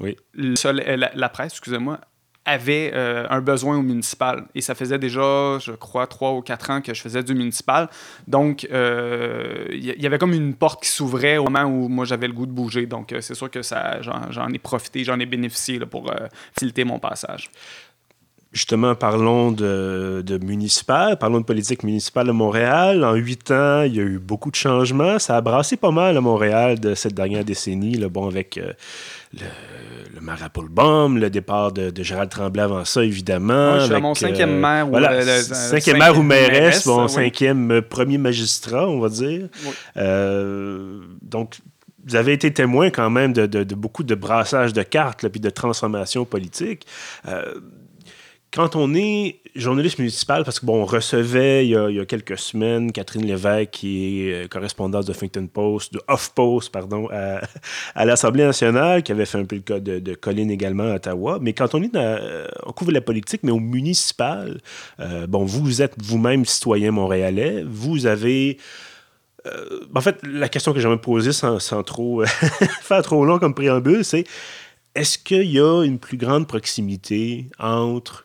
Oui. 0.01 0.17
le 0.33 0.55
soleil- 0.57 0.97
la, 0.97 1.11
la 1.15 1.29
presse, 1.29 1.53
excusez-moi, 1.55 1.99
avait 2.47 2.91
euh, 2.95 3.27
un 3.31 3.41
besoin 3.41 3.77
au 3.79 3.83
municipal. 3.83 4.45
Et 4.55 4.61
ça 4.61 4.75
faisait 4.75 4.99
déjà, 4.99 5.59
je 5.61 5.73
crois, 5.73 6.07
trois 6.07 6.33
ou 6.35 6.43
quatre 6.43 6.69
ans 6.71 6.83
que 6.83 6.93
je 6.93 7.01
faisais 7.01 7.23
du 7.23 7.35
municipal. 7.35 7.89
Donc, 8.29 8.65
il 8.65 8.69
y, 9.83 10.07
avait 10.07 10.19
comme 10.19 10.35
une 10.35 10.55
porte 10.55 10.83
qui 10.83 10.91
s'ouvrait 10.91 11.39
au 11.39 11.45
moment 11.45 11.65
où 11.65 11.89
moi 11.89 12.05
j'avais 12.05 12.27
le 12.27 12.35
goût 12.35 12.45
de 12.47 12.53
bouger. 12.53 12.85
Donc, 12.85 13.15
c'est 13.21 13.35
sûr 13.35 13.51
que 13.51 13.63
ça, 13.63 14.03
j'en, 14.03 14.49
ai 14.53 14.59
profité, 14.59 15.05
j'en 15.05 15.19
ai 15.21 15.27
bénéficié 15.27 15.79
là, 15.79 15.87
pour 15.87 16.13
filter 16.59 16.85
mon 16.85 16.99
passage. 16.99 17.51
Justement, 18.55 18.95
parlons 18.95 19.51
de, 19.51 20.23
de 20.25 20.39
municipal, 20.39 21.19
parlons 21.19 21.41
de 21.41 21.45
politique 21.45 21.83
municipale 21.83 22.31
à 22.31 22.33
Montréal. 22.33 23.05
En 23.05 23.15
huit 23.15 23.51
ans, 23.51 23.83
il 23.83 23.97
y 23.97 23.99
a 23.99 24.05
eu 24.05 24.21
beaucoup 24.21 24.53
de 24.53 24.55
changements. 24.57 25.19
Ça 25.19 25.37
a 25.37 25.41
brassé 25.41 25.77
pas 25.77 25.91
mal 25.91 26.17
à 26.17 26.21
Montréal 26.21 26.79
de 26.79 26.95
cette 26.95 27.15
dernière 27.15 27.45
décennie. 27.45 27.95
Là, 27.97 28.09
bon, 28.09 28.29
avec 28.29 28.57
euh, 28.59 28.73
le, 29.33 29.41
le 30.15 31.19
le 31.21 31.29
départ 31.31 31.73
de, 31.73 31.91
de 31.91 32.03
Gérald 32.05 32.31
Tremblay 32.31 32.63
avant 32.63 32.85
ça, 32.85 33.03
évidemment. 33.05 33.81
Je 33.81 33.87
suis 33.87 33.95
à 33.95 33.99
mon 33.99 34.15
cinquième 34.15 34.57
maire 34.61 34.87
ou, 34.87 34.91
Voilà, 34.91 35.11
euh, 35.11 35.21
le- 35.25 35.49
le 35.49 35.55
cinquième 35.55 35.99
maire 35.99 36.17
ou 36.17 36.23
mairesse, 36.23 36.87
oui. 36.87 37.09
cinquième 37.09 37.71
euh, 37.73 37.83
premier 37.83 38.19
magistrat, 38.19 38.89
on 38.89 39.01
va 39.01 39.09
dire. 39.09 39.49
Oui. 39.67 39.73
Euh, 39.97 41.01
donc, 41.23 41.57
vous 42.07 42.15
avez 42.15 42.33
été 42.35 42.53
témoin 42.53 42.91
quand 42.91 43.11
même 43.11 43.33
de, 43.33 43.47
de- 43.47 43.65
de 43.65 43.75
beaucoup 43.75 44.05
de 44.05 44.15
brassage 44.15 44.73
de 44.73 44.83
cartes, 44.85 45.25
là, 45.25 45.29
puis 45.29 45.41
de 45.41 45.51
transformation 45.51 46.25
politique. 46.25 46.87
Euh, 47.27 47.43
quand 48.55 48.77
on 48.77 48.95
est 48.95 49.41
journaliste 49.57 49.99
municipal, 49.99 50.45
parce 50.45 50.61
que 50.61 50.67
bon, 50.67 50.83
on 50.83 50.85
recevait 50.85 51.67
il 51.67 51.71
y 51.71 51.77
a, 51.77 52.05
quelques 52.07 52.39
semaines 52.39 52.93
Catherine 52.93 53.27
Lévesque, 53.27 53.71
qui 53.71 54.29
est 54.29 54.45
euh, 54.45 54.49
correspondante 54.49 55.07
de 55.07 55.13
Huffington 55.13 55.49
Post, 55.53 55.93
de 55.93 56.01
HuffPost, 56.09 56.71
pardon, 56.71 57.09
à, 57.11 58.05
l'Assemblée 58.05 58.45
nationale, 58.45 59.03
qui 59.03 59.11
avait 59.11 59.27
fait 59.27 59.39
un 59.39 59.45
peu 59.45 59.57
le 59.57 59.63
cas 59.63 59.81
de, 59.81 60.15
Colline 60.15 60.53
également 60.53 60.85
à 60.85 60.95
Ottawa. 60.95 61.39
Mais 61.41 61.53
quand 61.53 61.75
on 61.75 61.83
est 61.83 61.93
dans, 61.93 62.01
euh, 62.01 62.47
on 62.65 62.71
couvre 62.71 62.93
la 62.93 63.01
politique, 63.01 63.41
mais 63.43 63.51
au 63.51 63.59
municipal, 63.59 64.61
euh, 65.01 65.27
bon, 65.27 65.45
vous 65.45 65.83
êtes 65.83 65.95
vous-même 65.99 66.45
citoyen 66.45 66.93
montréalais, 66.93 67.65
vous 67.67 68.07
avez 68.07 68.59
en 69.95 70.01
fait, 70.01 70.21
la 70.23 70.49
question 70.49 70.73
que 70.73 70.81
j'aimerais 70.81 71.03
poser 71.03 71.33
sans, 71.33 71.59
sans 71.59 71.83
trop 71.83 72.25
faire 72.81 73.03
trop 73.03 73.27
long 73.27 73.39
comme 73.39 73.53
préambule, 73.53 74.03
c'est 74.03 74.25
est-ce 74.95 75.19
qu'il 75.19 75.51
y 75.51 75.61
a 75.61 75.83
une 75.83 75.99
plus 75.99 76.17
grande 76.17 76.49
proximité 76.49 77.45
entre 77.59 78.25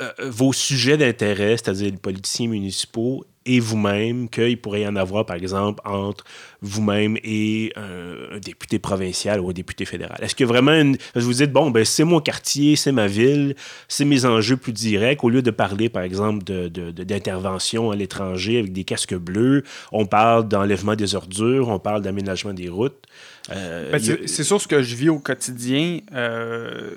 euh, 0.00 0.10
vos 0.28 0.52
sujets 0.52 0.96
d'intérêt, 0.96 1.56
c'est-à-dire 1.56 1.90
les 1.90 1.96
politiciens 1.96 2.48
municipaux, 2.48 3.24
et 3.50 3.60
vous-même, 3.60 4.28
qu'il 4.28 4.60
pourrait 4.60 4.82
y 4.82 4.86
en 4.86 4.94
avoir, 4.96 5.24
par 5.24 5.36
exemple, 5.36 5.80
entre 5.86 6.22
vous-même 6.60 7.16
et 7.24 7.72
un, 7.76 8.36
un 8.36 8.38
député 8.40 8.78
provincial 8.78 9.40
ou 9.40 9.48
un 9.48 9.54
député 9.54 9.86
fédéral? 9.86 10.18
Est-ce 10.20 10.34
que 10.34 10.44
vraiment 10.44 10.72
une... 10.72 10.98
Vous 11.14 11.32
dites, 11.32 11.50
bon, 11.50 11.70
ben, 11.70 11.82
c'est 11.82 12.04
mon 12.04 12.20
quartier, 12.20 12.76
c'est 12.76 12.92
ma 12.92 13.06
ville, 13.06 13.56
c'est 13.88 14.04
mes 14.04 14.26
enjeux 14.26 14.58
plus 14.58 14.72
directs, 14.74 15.24
au 15.24 15.30
lieu 15.30 15.40
de 15.40 15.50
parler, 15.50 15.88
par 15.88 16.02
exemple, 16.02 16.44
de- 16.44 16.68
de- 16.68 16.90
de- 16.90 17.04
d'intervention 17.04 17.90
à 17.90 17.96
l'étranger 17.96 18.58
avec 18.58 18.74
des 18.74 18.84
casques 18.84 19.16
bleus, 19.16 19.62
on 19.92 20.04
parle 20.04 20.46
d'enlèvement 20.46 20.94
des 20.94 21.14
ordures, 21.14 21.68
on 21.68 21.78
parle 21.78 22.02
d'aménagement 22.02 22.52
des 22.52 22.68
routes. 22.68 23.02
Euh, 23.50 23.90
Ben, 23.92 23.96
a- 23.98 24.26
c'est 24.26 24.44
sûr 24.44 24.60
ce 24.60 24.68
que 24.68 24.82
je 24.82 24.94
vis 24.94 25.08
au 25.08 25.20
quotidien 25.20 26.00
euh, 26.12 26.90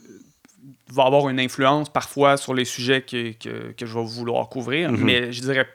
va 0.92 1.04
avoir 1.06 1.30
une 1.30 1.40
influence 1.40 1.90
parfois 1.90 2.38
sur 2.38 2.54
les 2.54 2.66
sujets 2.66 3.02
que, 3.02 3.32
que, 3.34 3.72
que 3.72 3.86
je 3.86 3.94
vais 3.98 4.04
vouloir 4.06 4.50
couvrir, 4.50 4.92
Mhm. 4.92 5.04
mais 5.04 5.32
je 5.32 5.42
dirais 5.42 5.68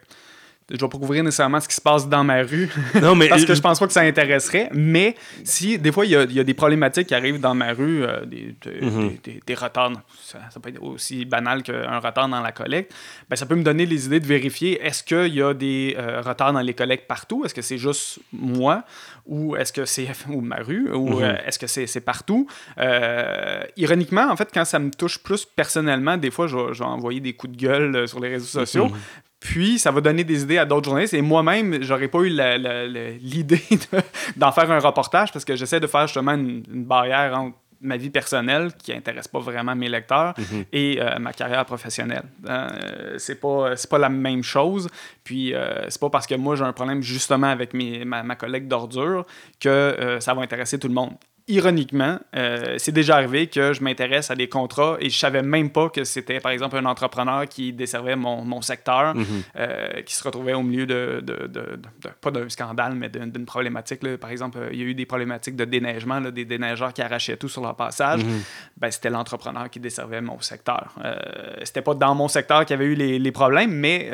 je 0.68 0.74
vais 0.76 0.88
pas 0.88 0.98
couvrir 0.98 1.22
nécessairement 1.22 1.60
ce 1.60 1.68
qui 1.68 1.74
se 1.76 1.80
passe 1.80 2.08
dans 2.08 2.24
ma 2.24 2.42
rue 2.42 2.68
Non, 3.00 3.14
mais 3.14 3.28
parce 3.28 3.44
que 3.44 3.54
je 3.54 3.60
pense 3.60 3.78
pas 3.78 3.86
que 3.86 3.92
ça 3.92 4.00
intéresserait 4.00 4.68
mais 4.72 5.14
si 5.44 5.78
des 5.78 5.92
fois 5.92 6.04
il 6.06 6.10
y 6.12 6.16
a, 6.16 6.22
il 6.24 6.32
y 6.32 6.40
a 6.40 6.44
des 6.44 6.54
problématiques 6.54 7.06
qui 7.06 7.14
arrivent 7.14 7.40
dans 7.40 7.54
ma 7.54 7.72
rue 7.72 8.02
euh, 8.04 8.24
des, 8.26 8.56
des, 8.62 8.80
Mhm. 8.86 9.08
des- 9.24 9.32
des- 9.34 9.42
des 9.46 9.54
retards 9.54 9.92
ça, 10.20 10.38
ça 10.50 10.58
peut 10.58 10.70
être 10.70 10.82
aussi 10.82 11.24
banal 11.24 11.62
qu'un 11.62 11.98
retard 12.00 12.28
dans 12.28 12.40
la 12.40 12.50
collecte 12.52 12.92
ben, 13.30 13.36
ça 13.36 13.46
peut 13.46 13.54
me 13.54 13.62
donner 13.62 13.86
les 13.86 14.06
idées 14.06 14.18
de 14.20 14.26
vérifier 14.26 14.80
est-ce 14.84 15.04
qu'il 15.04 15.34
y 15.34 15.40
a 15.42 15.54
des 15.54 15.94
euh, 15.98 16.20
retards 16.20 16.52
dans 16.52 16.60
les 16.60 16.74
collectes 16.74 17.06
partout? 17.06 17.44
Est-ce 17.44 17.54
que 17.54 17.62
c'est 17.62 17.78
juste 17.78 18.18
moi? 18.32 18.82
Ou 19.26 19.56
est-ce 19.56 19.72
que 19.72 19.84
c'est 19.84 20.08
ou 20.28 20.40
ma 20.40 20.56
rue? 20.56 20.90
Ou 20.92 21.10
Mhm. 21.18 21.22
euh, 21.22 21.36
est-ce 21.46 21.58
que 21.58 21.66
c'est 21.68 22.00
partout? 22.00 22.46
Ironiquement 23.76 24.28
en 24.30 24.36
fait 24.36 24.48
quand 24.52 24.64
ça 24.64 24.78
me 24.78 24.90
touche 24.90 25.18
plus 25.18 25.44
personnellement 25.44 26.16
des 26.16 26.30
fois 26.30 26.46
je 26.46 26.56
vais, 26.56 26.74
je 26.74 26.78
vais 26.80 26.84
envoyer 26.84 27.20
des 27.20 27.34
coups 27.34 27.52
de 27.52 27.58
gueule 27.58 28.08
sur 28.08 28.20
les 28.20 28.30
réseaux 28.30 28.46
sociaux 28.46 28.86
Mhm. 28.86 28.94
Puis, 29.48 29.78
ça 29.78 29.90
va 29.90 30.00
donner 30.00 30.24
des 30.24 30.42
idées 30.42 30.58
à 30.58 30.64
d'autres 30.64 30.86
journalistes. 30.86 31.14
Et 31.14 31.22
moi-même, 31.22 31.82
j'aurais 31.82 32.08
pas 32.08 32.18
eu 32.20 32.30
l'idée 33.20 33.62
de- 33.70 34.02
d'en 34.36 34.52
faire 34.52 34.70
un 34.70 34.78
reportage 34.80 35.32
parce 35.32 35.44
que 35.44 35.56
j'essaie 35.56 35.80
de 35.80 35.86
faire 35.86 36.06
justement 36.06 36.32
une, 36.32 36.62
une 36.72 36.84
barrière 36.84 37.38
entre 37.38 37.56
ma 37.82 37.96
vie 37.98 38.08
personnelle 38.10 38.72
qui 38.82 38.92
intéresse 38.92 39.28
pas 39.28 39.38
vraiment 39.38 39.76
mes 39.76 39.88
lecteurs 39.90 40.32
et 40.72 40.98
euh, 41.00 41.18
ma 41.18 41.32
carrière 41.34 41.64
professionnelle. 41.66 42.24
Euh, 42.48 43.16
c'est 43.18 43.38
pas 43.38 43.76
c'est 43.76 43.90
pas 43.90 43.98
la 43.98 44.08
même 44.08 44.42
chose. 44.42 44.88
Puis 45.22 45.54
euh, 45.54 45.84
c'est 45.90 46.00
pas 46.00 46.08
parce 46.08 46.26
que 46.26 46.34
moi 46.34 46.56
j'ai 46.56 46.64
un 46.64 46.72
problème 46.72 47.02
justement 47.02 47.48
avec 47.48 47.74
mes, 47.74 48.04
ma, 48.06 48.22
ma 48.22 48.34
collègue 48.34 48.66
d'ordure 48.66 49.26
que 49.60 49.68
euh, 49.68 50.20
ça 50.20 50.32
va 50.32 50.40
intéresser 50.42 50.78
tout 50.78 50.88
le 50.88 50.94
monde. 50.94 51.12
Ironiquement, 51.48 52.18
euh, 52.34 52.74
c'est 52.78 52.90
déjà 52.90 53.14
arrivé 53.14 53.46
que 53.46 53.72
je 53.72 53.80
m'intéresse 53.80 54.32
à 54.32 54.34
des 54.34 54.48
contrats 54.48 54.96
et 54.98 55.10
je 55.10 55.16
savais 55.16 55.42
même 55.42 55.70
pas 55.70 55.88
que 55.90 56.02
c'était, 56.02 56.40
par 56.40 56.50
exemple, 56.50 56.76
un 56.76 56.84
entrepreneur 56.86 57.46
qui 57.48 57.72
desservait 57.72 58.16
mon, 58.16 58.42
mon 58.44 58.60
secteur, 58.62 59.14
Mhm. 59.14 59.24
euh, 59.56 60.02
qui 60.02 60.16
se 60.16 60.24
retrouvait 60.24 60.54
au 60.54 60.64
milieu 60.64 60.86
de, 60.86 61.20
de- 61.22 61.46
de- 61.46 61.76
de- 61.76 62.08
pas 62.20 62.32
d'un 62.32 62.48
scandale, 62.48 62.96
mais 62.96 63.08
d'une 63.08 63.46
problématique. 63.46 64.02
là. 64.02 64.18
Par 64.18 64.30
exemple, 64.30 64.58
euh, 64.58 64.70
il 64.72 64.78
y 64.80 64.82
a 64.82 64.86
eu 64.86 64.94
des 64.94 65.06
problématiques 65.06 65.54
de 65.54 65.64
déneigement, 65.64 66.18
là, 66.18 66.32
des 66.32 66.44
déneigeurs 66.44 66.92
qui 66.92 67.00
arrachaient 67.02 67.36
tout 67.36 67.48
sur 67.48 67.62
leur 67.62 67.76
passage. 67.76 68.24
Mhm. 68.24 68.40
Ben, 68.78 68.90
c'était 68.90 69.10
l'entrepreneur 69.10 69.70
qui 69.70 69.78
desservait 69.78 70.20
mon 70.20 70.40
secteur. 70.40 70.96
Euh, 71.04 71.14
c'était 71.62 71.82
pas 71.82 71.94
dans 71.94 72.16
mon 72.16 72.26
secteur 72.26 72.64
qu'il 72.66 72.74
y 72.74 72.78
avait 72.80 72.90
eu 72.90 72.94
les, 72.96 73.20
les 73.20 73.32
problèmes, 73.32 73.70
mais 73.70 74.10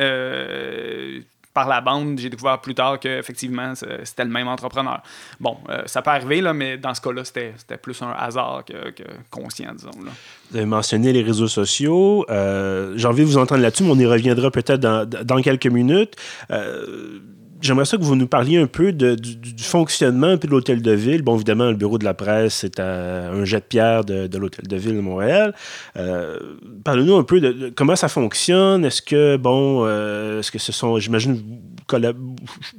par 1.55 1.69
la 1.69 1.81
bande, 1.81 2.19
j'ai 2.19 2.31
découvert 2.31 2.61
plus 2.61 2.75
tard 2.75 2.99
qu'effectivement, 2.99 3.75
c'était 3.75 4.25
le 4.25 4.31
même 4.31 4.49
entrepreneur. 4.49 5.03
Bon, 5.39 5.59
euh, 5.69 5.83
ça 5.87 6.01
peut 6.01 6.11
arriver, 6.11 6.41
là, 6.41 6.55
mais 6.55 6.79
dans 6.79 6.95
ce 6.95 7.01
cas-là, 7.01 7.25
c'était 7.25 7.77
plus 7.81 8.01
un 8.03 8.11
hasard 8.11 8.65
que, 8.65 9.03
conscient, 9.31 9.73
disons. 9.75 9.91
Là. 10.05 10.13
Vous 10.51 10.57
avez 10.57 10.67
mentionné 10.67 11.13
les 11.13 11.23
réseaux 11.23 11.49
sociaux. 11.49 12.25
Euh, 12.31 12.95
j'ai 12.97 13.07
envie 13.07 13.23
de 13.23 13.27
vous 13.27 13.39
entendre 13.39 13.61
là-dessus, 13.61 13.85
mais 13.85 13.91
on 13.91 13.99
y 13.99 14.07
reviendra 14.07 14.51
peut-être 14.51 14.81
dans, 14.81 15.07
dans, 15.07 15.43
quelques 15.43 15.67
minutes. 15.67 16.17
Euh, 16.51 17.19
J'aimerais 17.63 17.85
ça 17.85 17.97
que 17.97 18.03
vous 18.03 18.17
nous 18.17 18.27
parliez 18.27 18.59
un 18.59 18.67
peu 18.67 18.93
du, 18.93 19.17
fonctionnement 19.63 20.37
de 20.37 20.47
l'hôtel 20.49 20.83
de 20.83 20.91
ville. 20.91 21.23
Bon, 21.23 21.37
évidemment, 21.37 21.71
le 21.71 21.77
bureau 21.77 21.97
de 21.97 22.05
la 22.05 22.13
presse 22.13 22.65
est 22.65 22.81
à 22.81 23.31
un 23.31 23.45
jet 23.45 23.61
de 23.61 23.65
pierre 23.65 24.05
de, 24.05 24.37
l'hôtel 24.37 24.67
de 24.67 24.77
ville 24.77 24.97
de 24.97 25.01
Montréal. 25.01 25.55
Euh, 25.97 26.39
parlez-nous 26.83 27.15
un 27.15 27.23
peu 27.23 27.41
de, 27.41 27.73
comment 27.75 27.95
ça 27.95 28.09
fonctionne. 28.09 28.85
Est-ce 28.85 29.01
que, 29.01 29.37
bon, 29.37 29.85
euh, 29.87 30.41
est-ce 30.41 30.51
que 30.51 30.59
ce 30.59 30.73
sont, 30.73 30.99
j'imagine, 30.99 31.41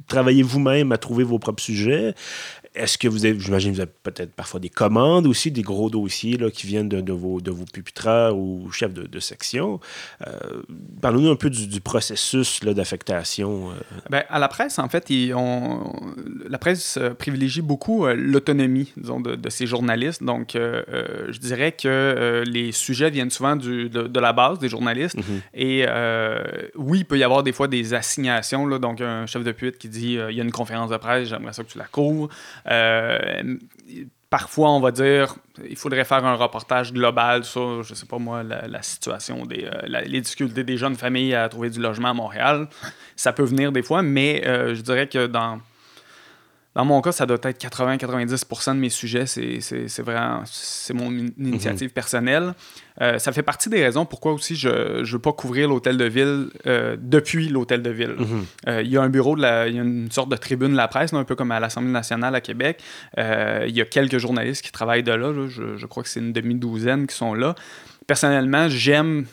travaillez 0.06 0.42
vous-même 0.42 0.92
à 0.92 0.98
trouver 0.98 1.24
vos 1.24 1.38
propres 1.38 1.62
sujets? 1.62 2.14
Est-ce 2.74 2.98
que 2.98 3.06
vous 3.06 3.24
avez, 3.24 3.38
j'imagine, 3.38 3.72
vous 3.72 3.80
avez 3.80 3.92
peut-être 4.02 4.32
parfois 4.32 4.58
des 4.58 4.68
commandes 4.68 5.28
aussi, 5.28 5.52
des 5.52 5.62
gros 5.62 5.90
dossiers 5.90 6.36
là, 6.36 6.50
qui 6.50 6.66
viennent 6.66 6.88
de, 6.88 7.12
vos, 7.12 7.40
de 7.40 7.52
vos 7.52 7.64
pupitreurs 7.64 8.36
ou 8.36 8.68
chefs 8.72 8.92
de, 8.92 9.20
section. 9.20 9.78
Euh, 10.26 10.62
Parlons-nous 11.00 11.30
un 11.30 11.36
peu 11.36 11.50
du, 11.50 11.80
processus 11.80 12.60
d'affectation. 12.64 13.70
Euh. 13.70 13.74
Ben, 14.10 14.24
à 14.28 14.40
la 14.40 14.48
presse, 14.48 14.78
en 14.78 14.88
fait, 14.88 15.08
la 15.08 16.58
presse 16.58 16.96
euh, 16.96 17.14
privilégie 17.14 17.62
beaucoup 17.62 18.06
euh, 18.06 18.14
l'autonomie, 18.16 18.92
de, 18.96 19.36
de, 19.36 19.50
ses 19.50 19.66
journalistes. 19.66 20.22
Donc, 20.22 20.54
je 20.54 21.38
dirais 21.38 21.72
que 21.72 22.42
les 22.46 22.72
sujets 22.72 23.10
viennent 23.10 23.30
souvent 23.30 23.54
du, 23.54 23.88
de, 23.88 24.20
la 24.20 24.32
base 24.32 24.58
des 24.58 24.68
journalistes. 24.68 25.16
Mm-hmm. 25.16 25.40
Et 25.54 25.86
oui, 26.74 26.98
il 27.00 27.04
peut 27.04 27.18
y 27.18 27.24
avoir 27.24 27.44
des 27.44 27.52
fois 27.52 27.68
des 27.68 27.94
assignations. 27.94 28.66
Là, 28.66 28.78
donc, 28.78 29.00
un 29.00 29.26
chef 29.26 29.44
de 29.44 29.52
puite 29.52 29.78
qui 29.78 29.88
dit 29.88 30.14
il 30.14 30.34
y 30.34 30.40
a 30.40 30.44
une 30.44 30.52
conférence 30.52 30.90
de 30.90 30.96
presse, 30.96 31.28
j'aimerais 31.28 31.52
ça 31.52 31.62
que 31.62 31.70
tu 31.70 31.78
la 31.78 31.84
couvres. 31.84 32.28
Euh, 32.70 33.56
parfois, 34.30 34.70
on 34.72 34.80
va 34.80 34.90
dire, 34.90 35.36
il 35.68 35.76
faudrait 35.76 36.04
faire 36.04 36.24
un 36.24 36.34
reportage 36.34 36.92
global 36.92 37.44
sur, 37.44 37.82
je 37.82 37.94
sais 37.94 38.06
pas 38.06 38.18
moi, 38.18 38.42
la, 38.42 38.82
situation, 38.82 39.46
des, 39.46 39.64
euh, 39.64 40.00
les 40.06 40.20
difficultés 40.20 40.64
des 40.64 40.76
jeunes 40.76 40.96
familles 40.96 41.34
à 41.34 41.48
trouver 41.48 41.70
du 41.70 41.80
logement 41.80 42.08
à 42.08 42.14
Montréal. 42.14 42.68
Ça 43.16 43.32
peut 43.32 43.44
venir 43.44 43.70
des 43.70 43.82
fois, 43.82 44.02
mais 44.02 44.42
euh, 44.46 44.74
je 44.74 44.80
dirais 44.80 45.06
que 45.06 45.26
dans 45.26 45.60
dans 46.74 46.84
mon 46.84 47.00
cas, 47.00 47.12
ça 47.12 47.24
doit 47.24 47.38
être 47.42 47.64
80-90% 47.64 48.74
de 48.74 48.80
mes 48.80 48.88
sujets. 48.88 49.26
C'est 49.26 50.02
vraiment 50.02 50.42
c'est 50.44 50.94
mon 50.94 51.10
initiative 51.38 51.88
mhm. 51.88 51.94
personnelle. 51.94 52.54
Euh, 53.00 53.18
ça 53.18 53.32
fait 53.32 53.42
partie 53.42 53.68
des 53.68 53.82
raisons 53.82 54.06
pourquoi 54.06 54.32
aussi 54.32 54.56
je 54.56 55.00
ne 55.00 55.04
veux 55.04 55.18
pas 55.18 55.32
couvrir 55.32 55.68
l'hôtel 55.68 55.96
de 55.96 56.04
ville 56.04 56.48
euh, 56.66 56.96
depuis 57.00 57.48
l'hôtel 57.48 57.82
de 57.82 57.90
ville. 57.90 58.16
Mhm. 58.18 58.46
Euh, 58.68 58.82
il 58.82 58.90
y 58.90 58.96
a 58.96 59.02
un 59.02 59.08
bureau, 59.08 59.36
il 59.36 59.42
y 59.42 59.46
a 59.46 59.66
une 59.66 60.10
sorte 60.10 60.30
de 60.30 60.36
tribune 60.36 60.72
de 60.72 60.76
la 60.76 60.88
presse, 60.88 61.12
un 61.12 61.24
peu 61.24 61.36
comme 61.36 61.52
à 61.52 61.60
l'Assemblée 61.60 61.92
nationale 61.92 62.34
à 62.34 62.40
Québec. 62.40 62.82
il 63.16 63.70
y 63.70 63.80
a 63.80 63.84
quelques 63.84 64.18
journalistes 64.18 64.64
qui 64.64 64.72
travaillent 64.72 65.04
de 65.04 65.12
là. 65.12 65.32
Je, 65.48 65.76
je, 65.76 65.86
crois 65.86 66.02
que 66.02 66.08
c'est 66.08 66.20
une 66.20 66.32
demi-douzaine 66.32 67.06
qui 67.06 67.14
sont 67.14 67.34
là. 67.34 67.54
Personnellement, 68.06 68.68
j'aime 68.68 69.26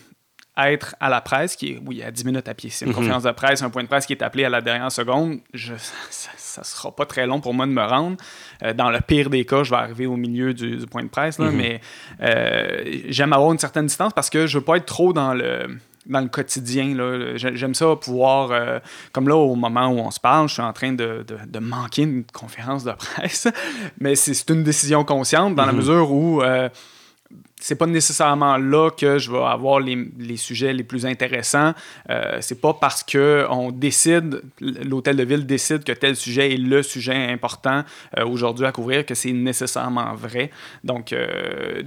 être 0.58 0.94
à 1.00 1.08
la 1.08 1.20
presse, 1.20 1.56
qui 1.56 1.72
est, 1.72 1.82
oui, 1.86 2.02
à 2.02 2.10
10 2.10 2.24
minutes 2.26 2.48
à 2.48 2.54
pied. 2.54 2.68
C'est 2.70 2.84
une 2.84 2.90
mhm. 2.90 2.96
conférence 2.96 3.22
de 3.22 3.30
presse, 3.30 3.62
un 3.62 3.70
point 3.70 3.82
de 3.82 3.88
presse 3.88 4.04
qui 4.04 4.12
est 4.12 4.22
appelé 4.22 4.44
à 4.44 4.50
la 4.50 4.60
dernière 4.60 4.92
seconde. 4.92 5.40
Je, 5.54 5.72
ça, 6.10 6.60
ne 6.60 6.64
sera 6.64 6.94
pas 6.94 7.06
très 7.06 7.26
long 7.26 7.40
pour 7.40 7.54
moi 7.54 7.66
de 7.66 7.72
me 7.72 7.82
rendre. 7.82 8.16
Euh, 8.62 8.74
dans 8.74 8.90
le 8.90 9.00
pire 9.00 9.30
des 9.30 9.46
cas, 9.46 9.62
je 9.62 9.70
vais 9.70 9.76
arriver 9.76 10.06
au 10.06 10.16
milieu 10.16 10.52
du, 10.52 10.78
point 10.86 11.02
de 11.02 11.08
presse, 11.08 11.38
mhm. 11.38 11.50
mais 11.52 11.80
euh, 12.20 13.00
j'aime 13.08 13.32
avoir 13.32 13.52
une 13.52 13.58
certaine 13.58 13.86
distance 13.86 14.12
parce 14.12 14.28
que 14.28 14.46
je 14.46 14.58
veux 14.58 14.64
pas 14.64 14.76
être 14.76 14.86
trop 14.86 15.12
dans 15.12 15.34
le 15.34 15.68
dans 16.04 16.20
le 16.20 16.28
quotidien. 16.28 16.96
J'aime 17.36 17.74
ça 17.74 17.94
pouvoir, 17.94 18.50
euh, 18.50 18.80
comme 19.12 19.28
là, 19.28 19.36
au 19.36 19.54
moment 19.54 19.86
où 19.86 20.00
on 20.00 20.10
se 20.10 20.18
parle, 20.18 20.48
je 20.48 20.54
suis 20.54 20.62
en 20.62 20.72
train 20.72 20.92
de, 20.92 21.24
de, 21.46 21.58
manquer 21.60 22.02
une 22.02 22.24
conférence 22.24 22.82
de 22.82 22.90
presse, 22.98 23.46
mais 24.00 24.16
c'est 24.16 24.50
une 24.50 24.64
décision 24.64 25.04
consciente 25.04 25.54
dans 25.54 25.64
la 25.64 25.70
mhm. 25.70 25.78
mesure 25.78 26.10
où 26.10 26.42
c'est 27.62 27.76
pas 27.76 27.86
nécessairement 27.86 28.56
là 28.56 28.90
que 28.90 29.18
je 29.18 29.30
vais 29.30 29.38
avoir 29.38 29.78
les, 29.78 29.96
les 30.18 30.36
sujets 30.36 30.72
les 30.72 30.82
plus 30.82 31.06
intéressants. 31.06 31.74
Euh, 32.10 32.38
c'est 32.40 32.60
pas 32.60 32.74
parce 32.74 33.04
que 33.04 33.46
on 33.50 33.70
décide, 33.70 34.42
l'hôtel 34.60 35.16
de 35.16 35.22
ville 35.22 35.46
décide 35.46 35.84
que 35.84 35.92
tel 35.92 36.16
sujet 36.16 36.54
est 36.54 36.56
le 36.56 36.82
sujet 36.82 37.14
important 37.14 37.84
euh, 38.18 38.26
aujourd'hui 38.26 38.66
à 38.66 38.72
couvrir 38.72 39.06
que 39.06 39.14
c'est 39.14 39.32
nécessairement 39.32 40.12
vrai. 40.14 40.50
Donc, 40.82 41.12
euh, 41.12 41.82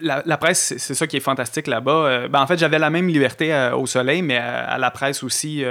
la, 0.00 0.36
presse, 0.36 0.74
c'est 0.76 0.94
ça 0.94 1.06
qui 1.08 1.16
est 1.16 1.20
fantastique 1.20 1.66
là-bas. 1.66 1.90
Euh, 1.90 2.28
ben, 2.28 2.40
en 2.40 2.46
fait, 2.46 2.58
j'avais 2.58 2.78
la 2.78 2.90
même 2.90 3.08
liberté 3.08 3.70
au 3.74 3.86
soleil, 3.86 4.22
mais 4.22 4.36
à 4.36 4.78
la 4.78 4.92
presse 4.92 5.24
aussi, 5.24 5.64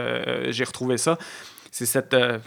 j'ai 0.49 0.63
retrouvé 0.63 0.97
ça 0.97 1.17
c'est 1.73 1.85
cette, 1.85 2.13
euh, 2.13 2.37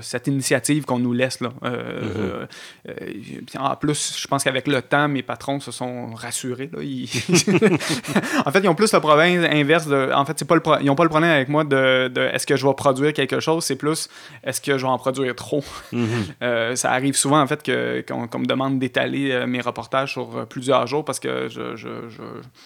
cette 0.00 0.26
initiative 0.26 0.84
qu'on 0.84 0.98
nous 0.98 1.12
laisse. 1.12 1.40
Là. 1.40 1.50
Euh, 1.62 2.44
mm-hmm. 2.88 2.88
euh, 2.88 3.58
en 3.58 3.76
plus, 3.76 4.18
je 4.18 4.26
pense 4.26 4.42
qu'avec 4.42 4.66
le 4.66 4.82
temps, 4.82 5.06
mes 5.06 5.22
patrons 5.22 5.60
se 5.60 5.70
sont 5.70 6.12
rassurés. 6.12 6.68
Là. 6.72 6.80
en 8.44 8.50
fait, 8.50 8.60
ils 8.60 8.68
ont 8.68 8.74
plus 8.74 8.92
le 8.92 8.98
problème 8.98 9.44
inverse. 9.44 9.86
De, 9.86 10.10
en 10.12 10.24
fait, 10.24 10.42
pas 10.44 10.56
le 10.56 10.62
ils 10.80 10.86
n'ont 10.86 10.96
pas 10.96 11.04
le 11.04 11.08
problème 11.08 11.30
avec 11.30 11.48
moi 11.48 11.62
de, 11.62 12.08
de 12.08 12.20
est-ce 12.20 12.44
que 12.44 12.56
je 12.56 12.66
vais 12.66 12.74
produire 12.74 13.12
quelque 13.12 13.38
chose, 13.38 13.64
c'est 13.64 13.76
plus 13.76 14.08
est-ce 14.42 14.60
que 14.60 14.76
je 14.76 14.84
vais 14.84 14.90
en 14.90 14.98
produire 14.98 15.36
trop? 15.36 15.62
Mm-hmm. 15.92 16.74
ça 16.74 16.90
arrive 16.90 17.14
souvent, 17.14 17.40
en 17.40 17.46
fait, 17.46 17.62
qu'on, 17.62 18.38
me 18.40 18.46
demande 18.46 18.80
d'étaler 18.80 19.46
mes 19.46 19.60
reportages 19.60 20.14
sur 20.14 20.48
plusieurs 20.48 20.88
jours 20.88 21.04
parce 21.04 21.20
que 21.20 21.48
je. 21.48 21.76
je, 21.76 21.88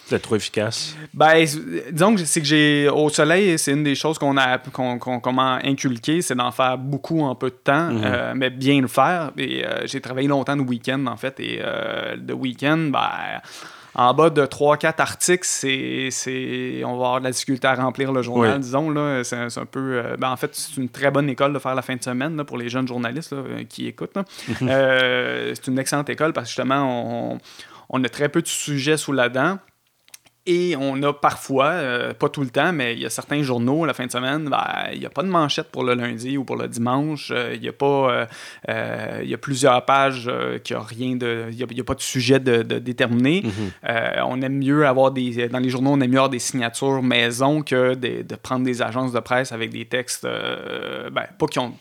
je... 0.09 0.15
trop 0.15 0.35
efficace. 0.35 0.95
Ben, 1.13 1.45
disons 1.91 2.15
que 2.15 2.25
c'est 2.25 2.41
que 2.41 2.47
j'ai. 2.47 2.89
Au 2.89 3.09
soleil, 3.09 3.59
c'est 3.59 3.73
une 3.73 3.83
des 3.83 3.93
choses 3.93 4.17
qu'on 4.17 4.37
a. 4.37 4.57
Qu'on, 4.57 4.97
qu'on, 4.97 5.19
comment 5.19 5.59
inculqué, 5.67 6.21
c'est 6.21 6.35
d'en 6.35 6.51
faire 6.51 6.77
beaucoup 6.77 7.21
en 7.21 7.35
peu 7.35 7.49
de 7.49 7.55
temps, 7.55 7.91
mhm. 7.91 8.01
euh, 8.03 8.33
mais 8.35 8.49
bien 8.49 8.81
le 8.81 8.87
faire. 8.87 9.31
Et 9.37 9.65
euh, 9.65 9.85
j'ai 9.85 10.01
travaillé 10.01 10.27
longtemps 10.27 10.55
le 10.55 10.61
week-end, 10.61 11.05
en 11.07 11.17
fait, 11.17 11.39
et 11.39 11.59
euh, 11.61 12.15
le 12.15 12.33
week-end, 12.33 12.77
ben, 12.77 13.41
en 13.95 14.13
bas 14.13 14.29
de 14.29 14.45
3-4 14.45 14.93
articles, 14.99 15.47
c'est, 15.47 16.83
on 16.83 16.89
va 16.89 16.93
avoir 16.93 17.19
de 17.19 17.25
la 17.25 17.31
difficulté 17.31 17.67
à 17.67 17.75
remplir 17.75 18.11
le 18.11 18.21
journal, 18.21 18.59
disons. 18.59 18.89
Là. 18.91 19.23
C'est, 19.23 19.35
un 19.35 19.65
peu. 19.65 20.03
Ben, 20.19 20.29
en 20.29 20.37
fait, 20.37 20.53
c'est 20.53 20.77
une 20.77 20.89
très 20.89 21.09
bonne 21.09 21.29
école 21.29 21.53
de 21.53 21.59
faire 21.59 21.73
la 21.73 21.81
fin 21.81 21.95
de 21.95 22.03
semaine 22.03 22.43
pour 22.43 22.57
les 22.57 22.69
jeunes 22.69 22.87
journalistes 22.87 23.35
qui 23.69 23.87
écoutent. 23.87 24.17
Mhm. 24.61 24.69
c'est 24.69 25.67
une 25.67 25.79
excellente 25.79 26.09
école 26.09 26.33
parce 26.33 26.45
que 26.45 26.49
justement, 26.49 27.33
on, 27.33 27.37
on, 27.89 28.03
a 28.03 28.09
très 28.09 28.29
peu 28.29 28.43
de 28.43 28.47
sujets 28.47 28.97
sous 28.97 29.13
la 29.13 29.29
dent. 29.29 29.57
Et 30.49 30.77
on 30.77 31.03
a 31.03 31.11
parfois, 31.11 31.71
euh, 31.71 32.13
pas 32.13 32.29
tout 32.29 32.39
le 32.39 32.49
temps, 32.49 32.71
mais 32.71 32.93
il 32.93 33.01
y 33.01 33.05
a 33.05 33.09
certains 33.09 33.43
journaux 33.43 33.85
la 33.85 33.93
fin 33.93 34.05
de 34.05 34.11
semaine, 34.11 34.47
ben, 34.49 34.65
il 34.93 34.99
n'y 34.99 35.05
a 35.05 35.09
pas 35.09 35.21
de 35.21 35.27
manchette 35.27 35.67
pour 35.67 35.83
le 35.83 35.93
lundi 35.93 36.37
ou 36.37 36.45
pour 36.45 36.55
le 36.55 36.69
dimanche. 36.69 37.33
Euh, 37.35 37.53
il 37.53 37.61
y 37.61 37.67
a 37.67 37.73
pas, 37.73 38.27
euh, 38.69 39.19
il 39.21 39.29
y 39.29 39.33
a 39.33 39.37
plusieurs 39.37 39.83
pages 39.83 40.31
qui 40.63 40.73
n'ont 40.73 40.79
rien 40.79 41.17
de, 41.17 41.47
il 41.51 41.57
n'y 41.57 41.81
a, 41.81 41.83
pas 41.83 41.95
de 41.95 42.01
sujet 42.01 42.39
de, 42.39 42.61
déterminé. 42.79 43.43
Mm-hmm. 43.43 44.23
on 44.23 44.41
aime 44.41 44.57
mieux 44.57 44.87
avoir 44.87 45.11
des, 45.11 45.49
dans 45.49 45.59
les 45.59 45.69
journaux, 45.69 45.91
on 45.91 45.99
aime 45.99 46.11
mieux 46.11 46.17
avoir 46.17 46.29
des 46.29 46.39
signatures 46.39 47.03
maison 47.03 47.61
que 47.61 47.95
de, 47.95 48.21
de 48.21 48.35
prendre 48.35 48.63
des 48.63 48.81
agences 48.81 49.11
de 49.11 49.19
presse 49.19 49.51
avec 49.51 49.71
des 49.71 49.83
textes, 49.83 50.23
ben, 50.23 51.25
pas 51.37 51.47
qui 51.47 51.59
ont 51.59 51.73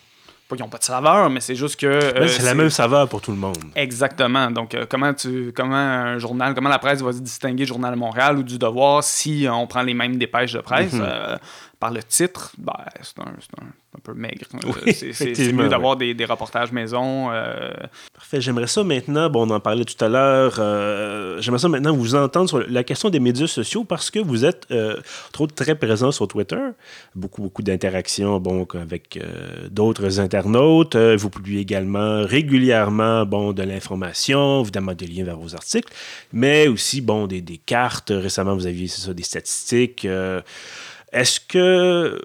pas 0.48 0.56
qu'ils 0.56 0.64
n'ont 0.64 0.70
pas 0.70 0.78
de 0.78 0.84
saveur, 0.84 1.28
mais 1.30 1.40
c'est 1.40 1.54
juste 1.54 1.78
que. 1.78 1.86
Euh, 1.86 2.28
c'est 2.28 2.44
la 2.44 2.54
même 2.54 2.70
saveur 2.70 3.08
pour 3.08 3.20
tout 3.20 3.32
le 3.32 3.36
monde. 3.36 3.56
Exactement. 3.74 4.50
Donc, 4.50 4.74
euh, 4.74 4.86
comment, 4.88 5.12
tu, 5.12 5.52
comment 5.54 5.74
un 5.74 6.18
journal, 6.18 6.54
comment 6.54 6.68
la 6.68 6.78
presse 6.78 7.02
va 7.02 7.12
se 7.12 7.20
distinguer 7.20 7.64
du 7.64 7.66
Journal 7.66 7.92
de 7.94 7.98
Montréal 7.98 8.38
ou 8.38 8.42
du 8.42 8.58
Devoir 8.58 9.02
si 9.02 9.46
on 9.50 9.66
prend 9.66 9.82
les 9.82 9.94
mêmes 9.94 10.16
dépêches 10.16 10.52
de 10.52 10.60
presse? 10.60 10.92
Mhm. 10.92 11.04
Euh, 11.04 11.36
par 11.86 11.94
le 11.94 12.02
titre, 12.02 12.52
ben, 12.58 12.72
c'est 13.00 13.20
un, 13.20 13.26
un, 13.26 14.00
peu 14.02 14.12
maigre. 14.12 14.46
Euh, 14.54 14.92
c'est 14.92 15.52
mieux 15.52 15.68
d'avoir 15.68 15.96
des, 15.96 16.14
des, 16.14 16.24
reportages 16.24 16.72
maison. 16.72 17.30
Euh. 17.30 17.70
Parfait. 18.12 18.40
J'aimerais 18.40 18.66
ça 18.66 18.82
maintenant, 18.82 19.30
bon, 19.30 19.48
on 19.48 19.54
en 19.54 19.60
parlait 19.60 19.84
tout 19.84 20.04
à 20.04 20.08
l'heure, 20.08 20.56
euh, 20.58 21.40
j'aimerais 21.40 21.60
ça 21.60 21.68
maintenant 21.68 21.94
vous 21.94 22.16
entendre 22.16 22.48
sur 22.48 22.58
la 22.68 22.82
question 22.82 23.08
des 23.08 23.20
médias 23.20 23.46
sociaux 23.46 23.84
parce 23.84 24.10
que 24.10 24.18
vous 24.18 24.44
êtes 24.44 24.66
trop 25.30 25.46
très 25.46 25.76
présent 25.76 26.10
sur 26.10 26.26
Twitter. 26.26 26.58
Beaucoup, 27.14 27.42
beaucoup 27.42 27.62
d'interactions 27.62 28.40
bon, 28.40 28.66
avec 28.74 29.20
d'autres 29.70 30.18
internautes. 30.18 30.96
vous 30.96 31.30
publiez 31.30 31.60
également 31.60 32.22
régulièrement 32.24 33.24
bon, 33.26 33.52
de 33.52 33.62
l'information, 33.62 34.62
évidemment 34.62 34.94
des 34.94 35.06
liens 35.06 35.24
vers 35.24 35.38
vos 35.38 35.54
articles, 35.54 35.92
mais 36.32 36.66
aussi 36.66 37.00
bon, 37.00 37.28
des, 37.28 37.42
des 37.42 37.58
cartes. 37.58 38.10
Récemment, 38.10 38.56
vous 38.56 38.66
aviez 38.66 38.88
ça, 38.88 39.14
des 39.14 39.22
statistiques. 39.22 40.04
Est-ce 41.12 41.40
que 41.40 42.18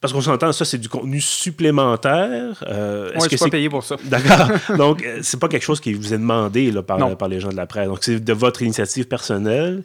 parce 0.00 0.14
qu'on 0.14 0.22
s'entend, 0.22 0.50
ça, 0.52 0.64
c'est 0.64 0.78
du 0.78 0.88
contenu 0.88 1.20
supplémentaire. 1.20 2.64
Euh, 2.66 3.12
est-ce 3.12 3.28
que 3.28 3.36
c'est 3.36 3.44
pas 3.44 3.50
payé 3.50 3.68
pour 3.68 3.84
ça 3.84 3.96
D'accord. 4.04 4.48
Donc, 4.78 5.04
euh, 5.04 5.18
c'est 5.22 5.38
pas 5.38 5.48
quelque 5.48 5.62
chose 5.62 5.80
qui 5.80 5.92
vous 5.92 6.14
est 6.14 6.18
demandé 6.18 6.70
là, 6.70 6.82
par, 6.82 7.16
par 7.18 7.28
les 7.28 7.38
gens 7.38 7.50
de 7.50 7.56
la 7.56 7.66
presse. 7.66 7.86
Donc, 7.86 7.98
c'est 8.00 8.18
de 8.18 8.32
votre 8.32 8.62
initiative 8.62 9.06
personnelle. 9.06 9.82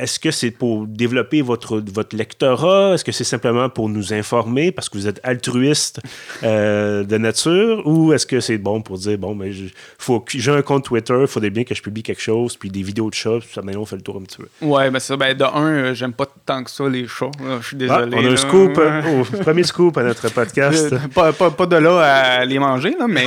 Est-ce 0.00 0.18
que 0.18 0.30
c'est 0.30 0.50
pour 0.50 0.86
développer 0.86 1.42
votre, 1.42 1.78
votre 1.78 2.16
lectorat? 2.16 2.94
Est-ce 2.94 3.04
que 3.04 3.12
c'est 3.12 3.24
simplement 3.24 3.68
pour 3.68 3.90
nous 3.90 4.14
informer 4.14 4.72
parce 4.72 4.88
que 4.88 4.96
vous 4.96 5.06
êtes 5.06 5.20
altruiste 5.22 6.00
euh, 6.42 7.04
de 7.04 7.18
nature? 7.18 7.86
Ou 7.86 8.14
est-ce 8.14 8.24
que 8.24 8.40
c'est 8.40 8.56
bon 8.56 8.80
pour 8.80 8.96
dire, 8.96 9.18
bon, 9.18 9.34
mais 9.34 9.52
j'ai 9.52 10.52
un 10.52 10.62
compte 10.62 10.84
Twitter, 10.84 11.18
il 11.20 11.26
faudrait 11.26 11.50
bien 11.50 11.64
que 11.64 11.74
je 11.74 11.82
publie 11.82 12.02
quelque 12.02 12.22
chose, 12.22 12.56
puis 12.56 12.70
des 12.70 12.82
vidéos 12.82 13.10
de 13.10 13.14
chats, 13.14 13.40
puis 13.40 13.50
ça, 13.52 13.60
maintenant, 13.60 13.82
on 13.82 13.84
fait 13.84 13.96
le 13.96 14.02
tour 14.02 14.16
un 14.16 14.22
petit 14.22 14.38
peu. 14.38 14.48
Ouais, 14.62 14.90
ben 14.90 15.00
ça, 15.00 15.18
ben 15.18 15.36
de 15.36 15.44
un, 15.44 15.66
euh, 15.66 15.94
j'aime 15.94 16.14
pas 16.14 16.26
tant 16.46 16.64
que 16.64 16.70
ça 16.70 16.88
les 16.88 17.06
chats. 17.06 17.30
Je 17.60 17.66
suis 17.66 17.76
ah, 17.90 18.06
désolé. 18.06 18.16
on 18.16 18.30
a 18.30 18.32
un 18.32 18.36
scoop, 18.36 18.80
oh, 18.80 19.42
premier 19.50 19.64
scoop 19.64 19.96
à 19.98 20.02
notre 20.02 20.28
podcast. 20.32 20.94
pas, 21.14 21.32
pas, 21.32 21.50
pas, 21.50 21.66
de 21.66 21.76
là 21.76 22.00
à 22.00 22.44
les 22.44 22.58
manger, 22.58 22.94
là, 22.98 23.06
mais, 23.08 23.26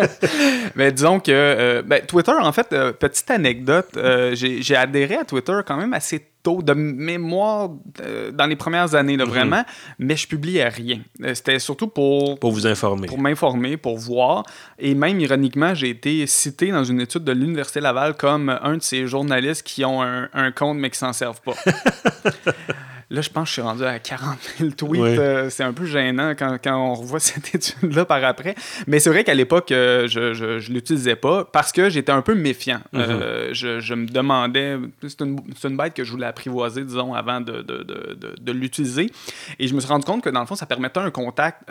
mais 0.74 0.90
disons 0.90 1.20
que 1.20 1.82
ben, 1.82 2.00
Twitter, 2.06 2.32
en 2.32 2.52
fait, 2.52 2.68
petite 2.98 3.30
anecdote, 3.30 3.98
j'ai 4.32 4.76
adhéré 4.76 5.16
à 5.16 5.24
Twitter 5.24 5.60
quand 5.66 5.76
même 5.76 5.92
assez 5.92 6.20
tôt 6.44 6.62
de 6.62 6.74
mémoire 6.74 7.70
euh, 8.02 8.30
dans 8.30 8.46
les 8.46 8.54
premières 8.54 8.94
années, 8.94 9.16
là, 9.16 9.24
mhm. 9.24 9.30
vraiment, 9.30 9.64
mais 9.98 10.14
je 10.14 10.28
publiais 10.28 10.68
rien. 10.68 11.00
Euh, 11.22 11.34
c'était 11.34 11.58
surtout 11.58 11.88
pour... 11.88 12.38
Pour 12.38 12.52
vous 12.52 12.66
informer. 12.68 13.08
Pour 13.08 13.18
m'informer, 13.18 13.76
pour 13.76 13.98
voir. 13.98 14.44
Et 14.78 14.94
même, 14.94 15.18
ironiquement, 15.18 15.74
j'ai 15.74 15.88
été 15.88 16.26
cité 16.26 16.70
dans 16.70 16.84
une 16.84 17.00
étude 17.00 17.24
de 17.24 17.32
l'Université 17.32 17.80
Laval 17.80 18.14
comme 18.14 18.50
un 18.50 18.76
de 18.76 18.82
ces 18.82 19.06
journalistes 19.06 19.66
qui 19.66 19.84
ont 19.84 20.02
un, 20.02 20.28
un 20.34 20.52
compte 20.52 20.78
mais 20.78 20.90
qui 20.90 20.98
s'en 20.98 21.14
servent 21.14 21.40
pas. 21.40 21.54
Là, 23.10 23.20
je 23.20 23.30
pense 23.30 23.44
que 23.44 23.48
je 23.48 23.52
suis 23.52 23.62
rendu 23.62 23.84
à 23.84 23.98
40 23.98 24.38
000 24.58 24.70
tweets. 24.70 25.02
Euh, 25.02 25.50
c'est 25.50 25.62
un 25.62 25.72
peu 25.72 25.84
gênant 25.84 26.34
quand, 26.38 26.56
quand 26.62 26.76
on 26.76 26.94
revoit 26.94 27.20
cette 27.20 27.54
étude-là 27.54 28.04
par 28.04 28.22
après. 28.24 28.54
Mais 28.86 28.98
c'est 28.98 29.10
vrai 29.10 29.24
qu'à 29.24 29.34
l'époque, 29.34 29.72
euh, 29.72 30.06
je 30.08 30.20
ne 30.20 30.72
l'utilisais 30.72 31.16
pas 31.16 31.44
parce 31.44 31.72
que 31.72 31.90
j'étais 31.90 32.12
un 32.12 32.22
peu 32.22 32.34
méfiant. 32.34 32.80
Euh, 32.94 33.48
mhm. 33.48 33.54
je, 33.54 33.80
je, 33.80 33.94
me 33.94 34.06
demandais, 34.06 34.78
c'est 35.02 35.20
une, 35.20 35.40
une, 35.62 35.76
bête 35.76 35.94
que 35.94 36.04
je 36.04 36.10
voulais 36.10 36.26
apprivoiser, 36.26 36.84
disons, 36.84 37.14
avant 37.14 37.40
de, 37.40 37.62
de, 37.62 37.82
de, 37.82 38.34
de 38.40 38.52
l'utiliser. 38.52 39.10
Et 39.58 39.68
je 39.68 39.74
me 39.74 39.80
suis 39.80 39.88
rendu 39.88 40.04
compte 40.04 40.22
que, 40.22 40.30
dans 40.30 40.40
le 40.40 40.46
fond, 40.46 40.54
ça 40.54 40.66
permettait 40.66 41.00
un 41.00 41.10
contact 41.10 41.62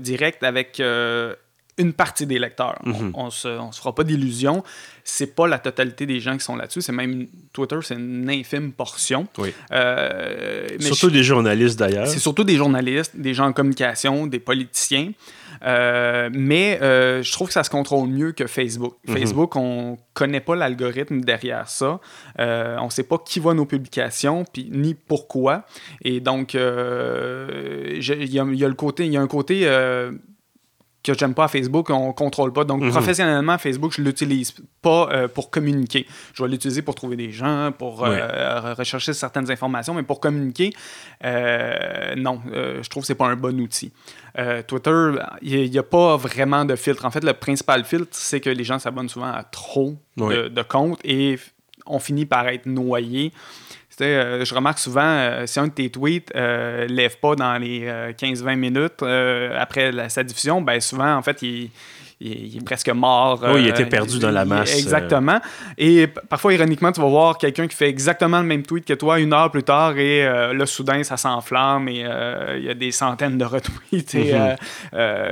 direct 0.00 0.42
avec 0.42 0.80
une 1.78 1.92
partie 1.92 2.26
des 2.26 2.38
lecteurs. 2.38 2.78
Mhm. 2.84 3.12
On, 3.14 3.26
ne 3.26 3.30
se, 3.30 3.48
on 3.48 3.72
se 3.72 3.78
fera 3.78 3.94
pas 3.94 4.04
d'illusions. 4.04 4.62
C'est 5.04 5.34
pas 5.34 5.46
la 5.46 5.58
totalité 5.58 6.06
des 6.06 6.20
gens 6.20 6.36
qui 6.36 6.44
sont 6.44 6.56
là-dessus. 6.56 6.80
C'est 6.80 6.92
même 6.92 7.26
Twitter, 7.52 7.76
c'est 7.82 7.94
une 7.94 8.28
infime 8.30 8.72
portion. 8.72 9.26
Oui. 9.38 9.52
Euh, 9.72 10.66
surtout 10.80 11.10
des 11.10 11.22
journalistes 11.22 11.78
d'ailleurs. 11.78 12.06
C'est 12.06 12.18
surtout 12.18 12.44
des 12.44 12.56
journalistes, 12.56 13.12
des 13.14 13.34
gens 13.34 13.46
en 13.46 13.52
communication, 13.52 14.26
des 14.26 14.40
politiciens. 14.40 15.12
Euh, 15.64 16.28
mais 16.32 16.78
euh, 16.82 17.22
je 17.22 17.32
trouve 17.32 17.48
que 17.48 17.54
ça 17.54 17.64
se 17.64 17.70
contrôle 17.70 18.08
mieux 18.08 18.32
que 18.32 18.46
Facebook. 18.46 18.94
Mhm. 19.06 19.16
Facebook, 19.16 19.56
on 19.56 19.98
connaît 20.14 20.40
pas 20.40 20.56
l'algorithme 20.56 21.20
derrière 21.20 21.68
ça. 21.68 22.00
Euh, 22.38 22.76
on 22.80 22.90
sait 22.90 23.02
pas 23.02 23.18
qui 23.18 23.40
voit 23.40 23.54
nos 23.54 23.66
publications, 23.66 24.44
puis 24.50 24.68
ni 24.70 24.94
pourquoi. 24.94 25.66
Et 26.02 26.20
donc, 26.20 26.54
il 26.54 26.60
y, 26.60 28.38
a 28.38 28.44
le 28.44 28.74
côté, 28.74 29.06
il 29.06 29.12
y 29.12 29.16
a 29.16 29.20
un 29.20 29.26
côté 29.26 29.66
que 31.14 31.18
j'aime 31.18 31.34
pas 31.34 31.44
à 31.44 31.48
Facebook, 31.48 31.90
on 31.90 32.12
contrôle 32.12 32.52
pas. 32.52 32.64
Donc, 32.64 32.82
mhm. 32.82 32.90
professionnellement, 32.90 33.58
Facebook, 33.58 33.92
je 33.92 34.02
l'utilise 34.02 34.54
pas 34.82 35.08
euh, 35.12 35.28
pour 35.28 35.50
communiquer. 35.50 36.06
Je 36.34 36.42
vais 36.42 36.48
l'utiliser 36.48 36.82
pour 36.82 36.94
trouver 36.94 37.16
des 37.16 37.30
gens, 37.30 37.72
pour 37.76 38.04
euh, 38.04 38.74
rechercher 38.74 39.12
certaines 39.12 39.50
informations, 39.50 39.94
mais 39.94 40.02
pour 40.02 40.20
communiquer, 40.20 40.72
euh, 41.24 42.14
non, 42.16 42.40
je 42.52 42.88
trouve 42.88 43.02
que 43.02 43.06
c'est 43.06 43.14
pas 43.14 43.26
un 43.26 43.36
bon 43.36 43.60
outil. 43.60 43.92
Twitter, 44.66 45.12
il 45.40 45.70
n'y 45.70 45.78
a, 45.78 45.82
pas 45.82 46.16
vraiment 46.16 46.64
de 46.64 46.76
filtre. 46.76 47.04
En 47.04 47.10
fait, 47.10 47.24
le 47.24 47.32
principal 47.32 47.84
filtre, 47.84 48.08
c'est 48.12 48.40
que 48.40 48.50
les 48.50 48.64
gens 48.64 48.78
s'abonnent 48.78 49.08
souvent 49.08 49.32
à 49.32 49.44
trop 49.44 49.96
de, 50.16 50.48
de 50.48 50.62
comptes 50.62 51.00
et 51.04 51.38
on 51.86 51.98
finit 51.98 52.26
par 52.26 52.46
être 52.48 52.66
noyé 52.66 53.32
euh, 54.04 54.44
je 54.44 54.54
remarque 54.54 54.78
souvent, 54.78 55.02
euh, 55.02 55.46
si 55.46 55.58
un 55.58 55.68
de 55.68 55.72
tes 55.72 55.90
tweets 55.90 56.32
euh, 56.34 56.86
lève 56.86 57.18
pas 57.18 57.34
dans 57.34 57.56
les 57.58 57.86
15-20 58.18 58.56
minutes 58.56 59.02
après 59.02 60.08
sa 60.08 60.22
diffusion, 60.22 60.60
ben 60.60 60.80
souvent, 60.80 61.16
en 61.16 61.22
fait, 61.22 61.42
il, 61.42 61.70
il, 62.20 62.56
est 62.56 62.64
presque 62.64 62.88
mort. 62.88 63.44
Oui, 63.46 63.62
il 63.62 63.68
était 63.68 63.84
euh, 63.84 63.88
perdu 63.88 64.18
dans 64.18 64.30
la 64.30 64.46
masse. 64.46 64.74
Euh. 64.74 64.78
Exactement. 64.78 65.38
Et 65.76 66.06
parfois, 66.06 66.54
ironiquement, 66.54 66.90
tu 66.90 67.00
vas 67.00 67.08
voir 67.08 67.36
quelqu'un 67.36 67.66
qui 67.66 67.76
fait 67.76 67.88
exactement 67.88 68.40
le 68.40 68.46
même 68.46 68.62
tweet 68.62 68.86
que 68.86 68.94
toi 68.94 69.20
une 69.20 69.34
heure 69.34 69.50
plus 69.50 69.62
tard 69.62 69.98
et 69.98 70.26
euh, 70.26 70.54
là, 70.54 70.64
soudain, 70.64 71.02
ça 71.02 71.18
s'enflamme 71.18 71.88
et 71.88 72.06
il 72.56 72.64
y 72.64 72.70
a 72.70 72.74
des 72.74 72.90
centaines 72.90 73.36
de 73.36 73.44
retweets. 73.44 74.14
Mm-hmm. 74.14 74.56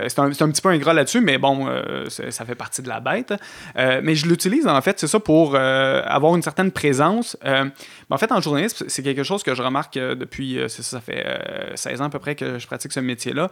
c'est 0.08 0.18
un, 0.18 0.26
un, 0.26 0.50
petit 0.50 0.60
peu 0.60 0.68
ingrat 0.68 0.92
là-dessus, 0.92 1.20
mais 1.20 1.38
bon, 1.38 1.68
ça 2.08 2.44
fait 2.44 2.54
partie 2.54 2.82
de 2.82 2.88
la 2.88 3.00
bête. 3.00 3.32
mais 3.76 4.14
je 4.14 4.26
l'utilise, 4.26 4.66
en 4.66 4.80
fait, 4.82 5.00
c'est 5.00 5.06
ça, 5.06 5.20
pour 5.20 5.56
avoir 5.56 6.36
une 6.36 6.42
certaine 6.42 6.70
présence. 6.70 7.36
en 7.44 8.18
fait, 8.18 8.30
en 8.30 8.40
journalisme, 8.40 8.84
c'est 8.88 9.02
quelque 9.02 9.22
chose 9.22 9.42
que 9.42 9.54
je 9.54 9.62
remarque 9.62 9.94
depuis, 9.94 10.58
ça, 10.68 10.82
ça 10.82 11.00
fait 11.00 11.24
16 11.74 12.02
ans 12.02 12.04
à 12.04 12.10
peu 12.10 12.18
près 12.18 12.34
que 12.34 12.58
je 12.58 12.66
pratique 12.66 12.92
ce 12.92 13.00
métier-là. 13.00 13.50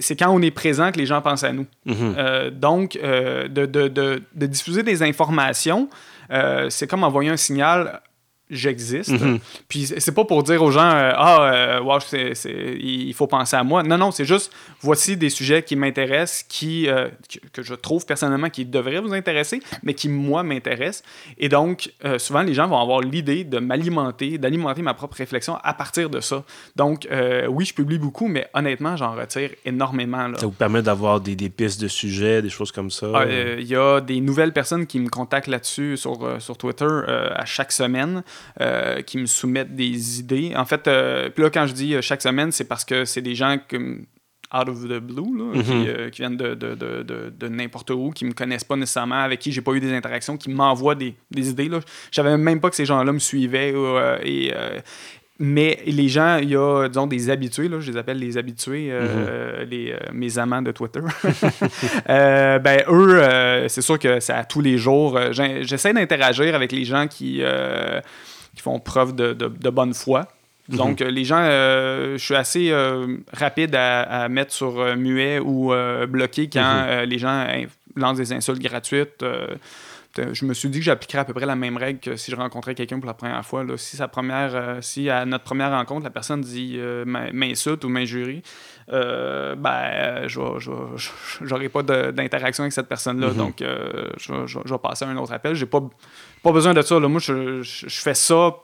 c'est 0.00 0.16
quand 0.16 0.30
on 0.30 0.42
est 0.42 0.50
présent 0.50 0.90
que 0.90 0.98
les 0.98 1.06
gens 1.06 1.20
pensent 1.20 1.44
à 1.44 1.52
nous. 1.52 1.66
Mhm. 1.86 2.14
Euh, 2.18 2.50
donc, 2.50 2.96
euh, 2.96 3.46
de, 3.48 3.64
de, 3.64 3.86
de, 3.88 4.22
de, 4.34 4.46
diffuser 4.46 4.82
des 4.82 5.02
informations, 5.04 5.88
euh, 6.32 6.68
c'est 6.68 6.88
comme 6.88 7.04
envoyer 7.04 7.30
un 7.30 7.36
signal 7.36 8.02
j'existe. 8.50 9.10
Mhm. 9.10 9.38
Puis 9.68 9.86
c'est 9.98 10.14
pas 10.14 10.24
pour 10.24 10.42
dire 10.42 10.62
aux 10.62 10.70
gens 10.70 10.88
euh, 10.88 11.12
ah 11.14 11.52
euh, 11.52 11.80
wow, 11.80 11.98
il 12.78 13.12
faut 13.14 13.26
penser 13.26 13.56
à 13.56 13.64
moi. 13.64 13.82
Non 13.82 13.98
non, 13.98 14.10
c'est 14.10 14.24
juste 14.24 14.52
voici 14.80 15.16
des 15.16 15.30
sujets 15.30 15.62
qui 15.62 15.74
m'intéressent, 15.74 16.44
qui 16.48 16.88
euh, 16.88 17.08
que, 17.52 17.62
je 17.62 17.74
trouve 17.74 18.06
personnellement 18.06 18.48
qui 18.48 18.64
devraient 18.64 19.00
vous 19.00 19.14
intéresser, 19.14 19.60
mais 19.82 19.94
qui 19.94 20.08
moi 20.08 20.42
m'intéressent. 20.42 21.02
Et 21.38 21.48
donc 21.48 21.92
souvent 22.18 22.42
les 22.42 22.54
gens 22.54 22.68
vont 22.68 22.80
avoir 22.80 23.00
l'idée 23.00 23.44
de 23.44 23.58
m'alimenter, 23.58 24.38
d'alimenter 24.38 24.82
ma 24.82 24.94
propre 24.94 25.16
réflexion 25.16 25.56
à 25.62 25.74
partir 25.74 26.08
de 26.08 26.20
ça. 26.20 26.44
Donc 26.76 27.08
oui, 27.48 27.64
je 27.64 27.74
publie 27.74 27.98
beaucoup, 27.98 28.28
mais 28.28 28.48
honnêtement 28.54 28.96
j'en 28.96 29.14
retire 29.14 29.50
énormément. 29.64 30.28
Là. 30.28 30.38
Ça 30.38 30.46
vous 30.46 30.52
permet 30.52 30.82
d'avoir 30.82 31.20
des, 31.20 31.34
des, 31.34 31.48
pistes 31.48 31.80
de 31.80 31.88
sujets, 31.88 32.42
des 32.42 32.50
choses 32.50 32.70
comme 32.70 32.90
ça? 32.90 33.06
Ah, 33.14 33.24
il 33.58 33.66
y 33.66 33.76
a 33.76 34.00
des 34.00 34.20
nouvelles 34.20 34.52
personnes 34.52 34.86
qui 34.86 35.00
me 35.00 35.08
contactent 35.08 35.48
là-dessus 35.48 35.96
sur 35.96 36.36
sur 36.38 36.56
Twitter 36.56 36.86
à 36.86 37.44
chaque 37.44 37.72
semaine. 37.72 38.22
Euh, 38.60 39.02
qui 39.02 39.18
me 39.18 39.26
soumettent 39.26 39.76
des 39.76 40.18
idées. 40.18 40.54
En 40.56 40.64
fait, 40.64 40.88
euh, 40.88 41.28
puis 41.28 41.42
là, 41.42 41.50
quand 41.50 41.66
je 41.66 41.74
dis 41.74 41.94
euh, 41.94 42.00
chaque 42.00 42.22
semaine, 42.22 42.52
c'est 42.52 42.64
parce 42.64 42.86
que 42.86 43.04
c'est 43.04 43.20
des 43.20 43.34
gens 43.34 43.58
que 43.68 43.76
out 44.54 44.68
of 44.68 44.82
the 44.84 44.98
blue, 44.98 45.36
là, 45.36 45.62
qui, 45.62 45.72
mhm. 45.72 46.10
qui, 46.10 46.22
viennent 46.22 46.36
de, 46.38 46.54
de, 46.54 46.74
de, 46.74 47.34
de 47.36 47.48
n'importe 47.48 47.90
où, 47.90 48.12
qui 48.12 48.24
me 48.24 48.32
connaissent 48.32 48.64
pas 48.64 48.76
nécessairement, 48.76 49.16
avec 49.16 49.40
qui 49.40 49.52
j'ai 49.52 49.60
pas 49.60 49.72
eu 49.72 49.80
des 49.80 49.92
interactions, 49.92 50.38
qui 50.38 50.48
m'envoient 50.48 50.94
des, 50.94 51.14
des 51.30 51.50
idées. 51.50 51.68
Là. 51.68 51.80
Je 52.10 52.16
savais 52.16 52.34
même 52.38 52.60
pas 52.60 52.70
que 52.70 52.76
ces 52.76 52.86
gens-là 52.86 53.12
me 53.12 53.18
suivaient. 53.18 53.74
et, 54.24 54.54
mais 55.38 55.78
les 55.86 56.08
gens, 56.08 56.38
il 56.38 56.50
y 56.50 56.56
a, 56.56 56.88
disons, 56.88 57.06
des 57.06 57.28
habitués, 57.28 57.68
là, 57.68 57.80
je 57.80 57.90
les 57.90 57.98
appelle 57.98 58.18
les 58.18 58.38
habitués, 58.38 58.90
mhm. 58.90 59.68
les, 59.68 59.94
mes 60.12 60.38
amants 60.38 60.62
de 60.62 60.72
Twitter. 60.72 61.00
ben, 62.06 62.82
eux, 62.88 63.66
c'est 63.68 63.82
sûr 63.82 63.98
que 63.98 64.20
c'est 64.20 64.32
à 64.32 64.44
tous 64.44 64.60
les 64.60 64.78
jours. 64.78 65.18
J'essaie 65.32 65.92
d'interagir 65.92 66.54
avec 66.54 66.72
les 66.72 66.84
gens 66.84 67.06
qui 67.06 67.42
qui 68.56 68.62
font 68.62 68.80
preuve 68.80 69.14
de, 69.14 69.32
de, 69.34 69.70
bonne 69.70 69.94
foi. 69.94 70.26
Mhm. 70.68 70.76
Donc, 70.76 71.00
les 71.00 71.24
gens, 71.24 71.42
euh, 71.42 72.16
je 72.18 72.24
suis 72.24 72.34
assez 72.34 72.70
euh, 72.70 73.18
rapide 73.32 73.76
à, 73.76 74.28
mettre 74.28 74.52
sur 74.52 74.80
euh, 74.80 74.96
muet 74.96 75.38
ou 75.38 75.72
bloqué 76.08 76.48
quand 76.48 76.86
mhm. 76.86 77.02
les 77.02 77.18
gens 77.18 77.46
lancent 77.94 78.16
des 78.16 78.32
insultes 78.32 78.60
gratuites. 78.60 79.24
Je 80.32 80.44
me 80.44 80.54
suis 80.54 80.68
dit 80.68 80.78
que 80.78 80.84
j'appliquerais 80.84 81.20
à 81.20 81.24
peu 81.24 81.34
près 81.34 81.46
la 81.46 81.56
même 81.56 81.76
règle 81.76 82.00
que 82.00 82.16
si 82.16 82.30
je 82.30 82.36
rencontrais 82.36 82.74
quelqu'un 82.74 82.98
pour 82.98 83.06
la 83.06 83.14
première 83.14 83.44
fois. 83.44 83.64
Là. 83.64 83.76
Si, 83.76 83.96
sa 83.96 84.08
première, 84.08 84.78
si 84.80 85.10
à 85.10 85.24
notre 85.24 85.44
première 85.44 85.70
rencontre, 85.70 86.04
la 86.04 86.10
personne 86.10 86.40
dit 86.40 86.78
m'insulte 87.06 87.84
ou 87.84 87.88
m'injurie, 87.88 88.42
ben, 88.88 90.26
je 90.26 91.44
n'aurai 91.44 91.68
pas 91.68 91.82
d'interaction 91.82 92.64
avec 92.64 92.72
cette 92.72 92.88
personne-là. 92.88 93.28
Mhm. 93.28 93.36
Donc, 93.36 93.56
je, 93.60 94.58
vais 94.58 94.78
passer 94.78 95.04
à 95.04 95.08
un 95.08 95.16
autre 95.16 95.32
appel. 95.32 95.54
J'ai 95.54 95.66
pas 95.66 95.82
pas 96.42 96.52
besoin 96.52 96.74
de 96.74 96.82
ça. 96.82 97.00
Là. 97.00 97.08
Moi, 97.08 97.20
je, 97.20 97.62
fais 97.88 98.14
ça 98.14 98.54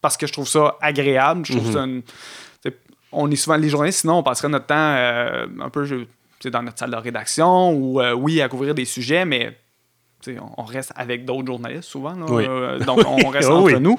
parce 0.00 0.16
que 0.16 0.26
je 0.26 0.32
trouve 0.32 0.48
ça 0.48 0.76
agréable. 0.80 1.44
Je 1.46 1.52
trouve 1.52 1.66
mhm. 1.76 2.02
ça 2.02 2.04
on 3.14 3.30
est 3.30 3.36
souvent 3.36 3.56
les 3.56 3.68
journalistes, 3.68 4.00
sinon 4.00 4.18
on 4.18 4.22
passerait 4.22 4.48
notre 4.48 4.66
temps 4.66 4.74
euh, 4.76 5.46
un 5.60 5.70
peu 5.70 6.06
dans 6.44 6.62
notre 6.62 6.78
salle 6.78 6.90
de 6.90 6.96
rédaction 6.96 7.72
ou 7.72 8.00
euh, 8.00 8.12
oui 8.12 8.42
à 8.42 8.48
couvrir 8.48 8.74
des 8.74 8.84
sujets, 8.84 9.24
mais 9.24 9.56
on 10.56 10.62
reste 10.62 10.92
avec 10.96 11.24
d'autres 11.24 11.46
journalistes 11.46 11.84
souvent. 11.84 12.14
Euh, 12.30 12.78
donc 12.80 13.00
on 13.06 13.28
reste 13.28 13.48
entre 13.50 13.78
nous. 13.78 13.98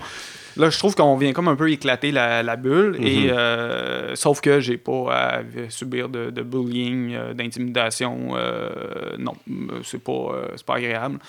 Là, 0.57 0.69
je 0.69 0.77
trouve 0.77 0.95
qu'on 0.95 1.17
vient 1.17 1.33
comme 1.33 1.49
un 1.49 1.55
peu 1.55 1.69
éclater 1.69 2.11
la, 2.11 2.55
bulle, 2.55 2.95
et 3.01 3.29
mhm. 3.29 4.15
sauf 4.15 4.39
que 4.39 4.61
j'ai 4.61 4.77
pas 4.77 5.11
à 5.11 5.39
subir 5.69 6.07
de, 6.07 6.41
bullying, 6.41 7.17
d'intimidation. 7.33 8.35
non, 9.17 9.33
c'est 9.83 10.01
pas, 10.01 10.47
pas 10.65 10.75
agréable. 10.75 11.19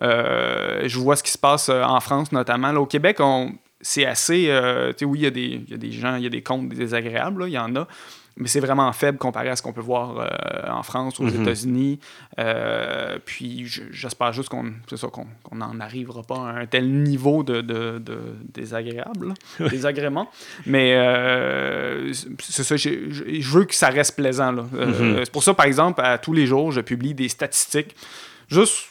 Euh, 0.00 0.82
je 0.86 0.98
vois 0.98 1.16
ce 1.16 1.22
qui 1.22 1.30
se 1.30 1.38
passe 1.38 1.68
euh, 1.68 1.82
en 1.82 2.00
France 2.00 2.32
notamment. 2.32 2.70
au 2.74 2.86
Québec, 2.86 3.18
on, 3.20 3.52
c'est 3.80 4.06
assez. 4.06 4.50
oui, 5.02 5.18
il 5.18 5.22
y, 5.22 5.26
a 5.26 5.30
des, 5.30 5.60
y 5.68 5.74
a 5.74 5.76
des 5.76 5.92
gens, 5.92 6.16
il 6.16 6.24
y 6.24 6.26
a 6.26 6.30
des 6.30 6.42
comptes 6.42 6.70
désagréables, 6.70 7.44
il 7.46 7.52
y 7.52 7.58
en 7.58 7.76
a 7.76 7.86
mais 8.36 8.48
c'est 8.48 8.60
vraiment 8.60 8.90
faible 8.92 9.18
comparé 9.18 9.48
à 9.50 9.56
ce 9.56 9.62
qu'on 9.62 9.72
peut 9.72 9.82
voir 9.82 10.18
euh, 10.18 10.70
en 10.70 10.82
France, 10.82 11.20
aux 11.20 11.24
mhm. 11.24 11.42
États-Unis. 11.42 12.00
Euh, 12.38 13.18
puis 13.24 13.66
j'espère 13.90 14.32
juste 14.32 14.48
qu'on 14.48 14.72
n'en 15.52 15.80
arrivera 15.80 16.22
pas 16.22 16.36
à 16.36 16.60
un 16.60 16.66
tel 16.66 16.90
niveau 16.90 17.42
de, 17.42 17.60
de, 17.60 17.98
de 17.98 18.18
désagréable, 18.54 19.34
désagrément. 19.70 20.30
Mais 20.66 20.94
euh, 20.96 22.12
c'est 22.38 22.62
ça, 22.62 22.76
je 22.76 23.50
veux 23.50 23.64
que 23.64 23.74
ça 23.74 23.88
reste 23.88 24.16
plaisant. 24.16 24.52
Mhm. 24.52 25.20
C'est 25.24 25.32
pour 25.32 25.42
ça, 25.42 25.52
par 25.54 25.66
exemple, 25.66 26.00
à 26.02 26.18
tous 26.18 26.32
les 26.32 26.46
jours, 26.46 26.72
je 26.72 26.80
publie 26.80 27.14
des 27.14 27.28
statistiques 27.28 27.94
juste 28.48 28.86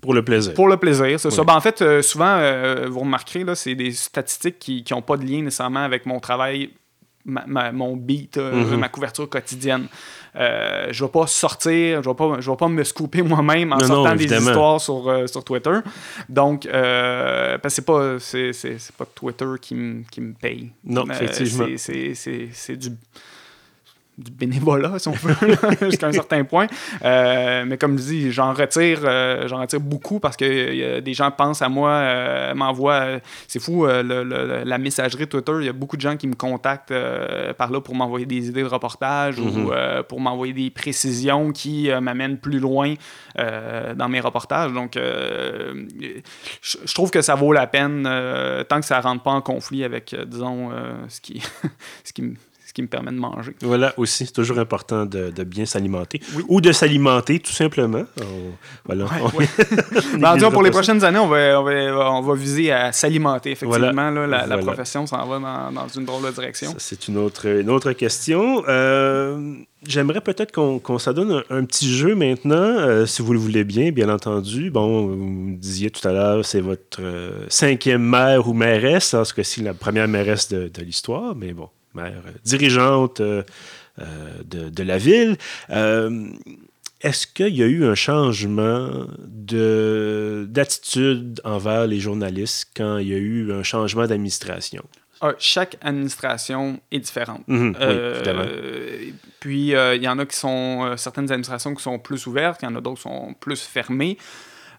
pour 0.00 0.14
le 0.14 0.24
plaisir. 0.24 0.54
Pour 0.54 0.68
le 0.68 0.76
plaisir, 0.76 1.18
c'est 1.18 1.30
ça. 1.30 1.44
Ben, 1.44 1.54
en 1.54 1.60
fait, 1.60 2.02
souvent, 2.02 2.40
vous 2.88 3.00
remarquerez, 3.00 3.44
c'est 3.54 3.74
des 3.74 3.90
statistiques 3.92 4.58
qui 4.58 4.84
n'ont 4.92 5.02
pas 5.02 5.16
de 5.16 5.26
lien 5.26 5.42
nécessairement 5.42 5.84
avec 5.84 6.06
mon 6.06 6.20
travail 6.20 6.70
mon 7.28 7.96
beat, 7.96 8.36
euh, 8.36 8.52
mhm. 8.52 8.78
ma 8.78 8.88
couverture 8.88 9.28
quotidienne. 9.28 9.86
Euh, 10.36 10.88
je 10.90 11.02
ne 11.02 11.08
vais 11.08 11.12
pas 11.12 11.26
sortir, 11.26 12.02
je 12.02 12.08
ne 12.08 12.14
vais, 12.14 12.16
pas, 12.16 12.40
je 12.40 12.50
vais 12.50 12.56
pas 12.56 12.68
me 12.68 12.84
scooper 12.84 13.22
moi-même 13.22 13.72
en 13.72 13.80
sortant 13.80 14.14
des 14.14 14.32
histoires 14.32 14.80
sur, 14.80 15.08
euh, 15.08 15.26
sur 15.26 15.44
Twitter. 15.44 15.78
Donc, 16.28 16.68
parce 16.70 17.62
que 17.62 17.68
c'est 17.68 17.84
pas, 17.84 18.18
c'est, 18.18 18.92
pas 18.96 19.06
Twitter 19.06 19.46
qui 19.60 19.74
me 19.74 20.32
paye. 20.32 20.72
Non, 20.84 21.06
effectivement. 21.10 21.66
c'est 21.76 22.76
du 22.76 22.90
du 24.18 24.32
bénévolat, 24.32 24.98
si 24.98 25.08
on 25.08 25.12
veut, 25.12 25.34
jusqu'à 25.82 26.08
un 26.08 26.12
certain 26.12 26.42
point. 26.44 26.66
Euh, 27.04 27.64
mais 27.66 27.78
comme 27.78 27.96
je 27.98 28.02
dis, 28.02 28.32
j'en 28.32 28.52
retire, 28.52 29.00
euh, 29.04 29.46
j'en 29.46 29.60
retire 29.60 29.80
beaucoup 29.80 30.18
parce 30.18 30.36
que 30.36 30.98
des 31.00 31.14
gens 31.14 31.30
pensent 31.30 31.62
à 31.62 31.68
moi, 31.68 31.90
euh, 31.90 32.54
m'envoient. 32.54 33.20
c'est 33.46 33.60
fou, 33.60 33.86
la 33.86 34.78
messagerie 34.78 35.28
Twitter, 35.28 35.52
il 35.60 35.66
y 35.66 35.68
a 35.68 35.72
beaucoup 35.72 35.96
de 35.96 36.02
gens 36.02 36.16
qui 36.16 36.26
me 36.26 36.34
contactent 36.34 36.94
par 37.56 37.70
là 37.70 37.80
pour 37.80 37.94
m'envoyer 37.94 38.26
des 38.26 38.48
idées 38.48 38.62
de 38.62 38.68
reportage 38.68 39.38
ou 39.38 39.44
mhm. 39.44 40.02
pour 40.08 40.20
m'envoyer 40.20 40.52
des 40.52 40.70
précisions 40.70 41.52
qui 41.52 41.90
m'amènent 42.00 42.38
plus 42.38 42.58
loin 42.58 42.94
dans 43.36 44.08
mes 44.08 44.20
reportages. 44.20 44.72
Donc, 44.72 44.98
je 44.98 46.94
trouve 46.94 47.10
que 47.10 47.22
ça 47.22 47.36
vaut 47.36 47.52
la 47.52 47.66
peine 47.68 48.02
tant 48.68 48.80
que 48.80 48.86
ça 48.86 48.98
ne 48.98 49.02
rentre 49.02 49.22
pas 49.22 49.30
en 49.30 49.40
conflit 49.40 49.84
avec, 49.84 50.16
disons, 50.26 50.70
ce 51.08 51.20
qui, 51.20 51.40
ce 52.04 52.12
qui 52.12 52.22
me 52.22 52.34
qui 52.78 52.82
me 52.82 52.86
permet 52.86 53.10
de 53.10 53.16
manger. 53.16 53.56
Voilà, 53.62 53.92
aussi, 53.96 54.24
c'est 54.24 54.32
toujours 54.32 54.60
important 54.60 55.04
de, 55.04 55.30
de 55.30 55.42
bien 55.42 55.66
s'alimenter. 55.66 56.20
Ou 56.46 56.60
de 56.60 56.70
s'alimenter, 56.70 57.40
tout 57.40 57.52
simplement. 57.52 58.04
voilà. 58.84 59.06
Ben, 60.18 60.36
pour 60.50 60.62
les 60.62 60.70
prochaines 60.70 61.02
années, 61.04 61.18
on 61.18 61.26
va, 61.26 61.60
on 61.60 61.64
va, 61.64 62.12
on 62.12 62.22
va 62.22 62.34
viser 62.34 62.70
à 62.70 62.92
s'alimenter, 62.92 63.52
effectivement. 63.52 64.10
Là, 64.10 64.46
la, 64.46 64.58
profession 64.58 65.06
s'en 65.06 65.26
va 65.26 65.38
dans, 65.38 65.72
dans, 65.72 65.88
une 65.88 66.04
drôle 66.04 66.24
de 66.24 66.30
direction. 66.30 66.72
C'est 66.78 67.08
une 67.08 67.18
autre, 67.18 67.46
une 67.46 67.70
autre 67.70 67.92
question. 67.92 68.62
Euh, 68.68 69.54
j'aimerais 69.86 70.20
peut-être 70.20 70.52
qu'on 70.52 70.98
s'adonne 70.98 71.42
un, 71.50 71.58
un, 71.58 71.64
petit 71.64 71.92
jeu 71.92 72.14
maintenant, 72.14 72.54
euh, 72.54 73.06
si 73.06 73.22
vous 73.22 73.32
le 73.32 73.38
voulez 73.38 73.64
bien, 73.64 73.90
bien 73.90 74.08
entendu. 74.08 74.70
Bon, 74.70 75.06
vous 75.06 75.16
me 75.16 75.56
disiez 75.56 75.90
tout 75.90 76.06
à 76.06 76.12
l'heure, 76.12 76.44
c'est 76.44 76.60
votre 76.60 77.00
euh, 77.00 77.46
cinquième 77.48 78.02
mère 78.02 78.48
ou 78.48 78.52
mairesse, 78.52 79.14
en 79.14 79.24
ce 79.24 79.34
cas-ci, 79.34 79.62
la 79.62 79.74
première 79.74 80.06
mairesse 80.06 80.48
de, 80.48 80.68
de 80.68 80.82
l'histoire, 80.82 81.34
mais 81.34 81.52
bon, 81.52 81.68
mère 82.02 82.22
dirigeante 82.44 83.20
euh, 83.20 83.42
euh, 84.00 84.42
de, 84.44 84.82
la 84.82 84.98
ville. 84.98 85.36
Euh, 85.70 86.30
est-ce 87.00 87.26
qu'il 87.26 87.56
y 87.56 87.62
a 87.62 87.66
eu 87.66 87.84
un 87.84 87.94
changement 87.94 89.06
d'attitude 90.48 91.40
envers 91.44 91.86
les 91.86 92.00
journalistes 92.00 92.70
quand 92.76 92.98
il 92.98 93.08
y 93.08 93.14
a 93.14 93.18
eu 93.18 93.52
un 93.52 93.62
changement 93.62 94.06
d'administration? 94.06 94.84
Ah, 95.20 95.34
chaque 95.38 95.76
administration 95.80 96.80
est 96.92 97.00
différente. 97.00 97.42
Mhm, 97.48 97.74
puis, 99.40 99.68
il 99.70 100.02
y 100.02 100.08
en 100.08 100.18
a 100.18 100.26
qui 100.26 100.36
sont, 100.36 100.94
certaines 100.96 101.30
administrations 101.32 101.74
qui 101.74 101.82
sont 101.82 101.98
plus 101.98 102.26
ouvertes, 102.26 102.60
il 102.62 102.66
y 102.66 102.68
en 102.68 102.76
a 102.76 102.80
d'autres 102.80 102.96
qui 102.96 103.02
sont 103.02 103.34
plus 103.38 103.60
fermées. 103.60 104.16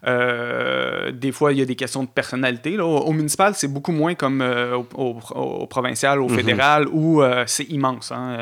Euh, 0.08 1.12
des 1.12 1.32
fois, 1.32 1.52
il 1.52 1.60
y 1.60 1.62
a 1.62 1.66
des 1.66 1.76
questions 1.76 2.04
de 2.04 2.10
personnalité. 2.10 2.80
Au, 2.80 3.12
municipal, 3.12 3.54
c'est 3.56 3.68
beaucoup 3.68 3.92
moins 3.92 4.16
comme 4.16 4.42
euh, 4.42 4.82
au, 4.96 5.68
provincial, 5.68 6.22
au 6.22 6.30
mhm. 6.30 6.36
fédéral, 6.36 6.88
où 6.92 7.22
euh, 7.22 7.44
c'est 7.48 7.66
immense. 7.66 8.12
Hein. 8.12 8.38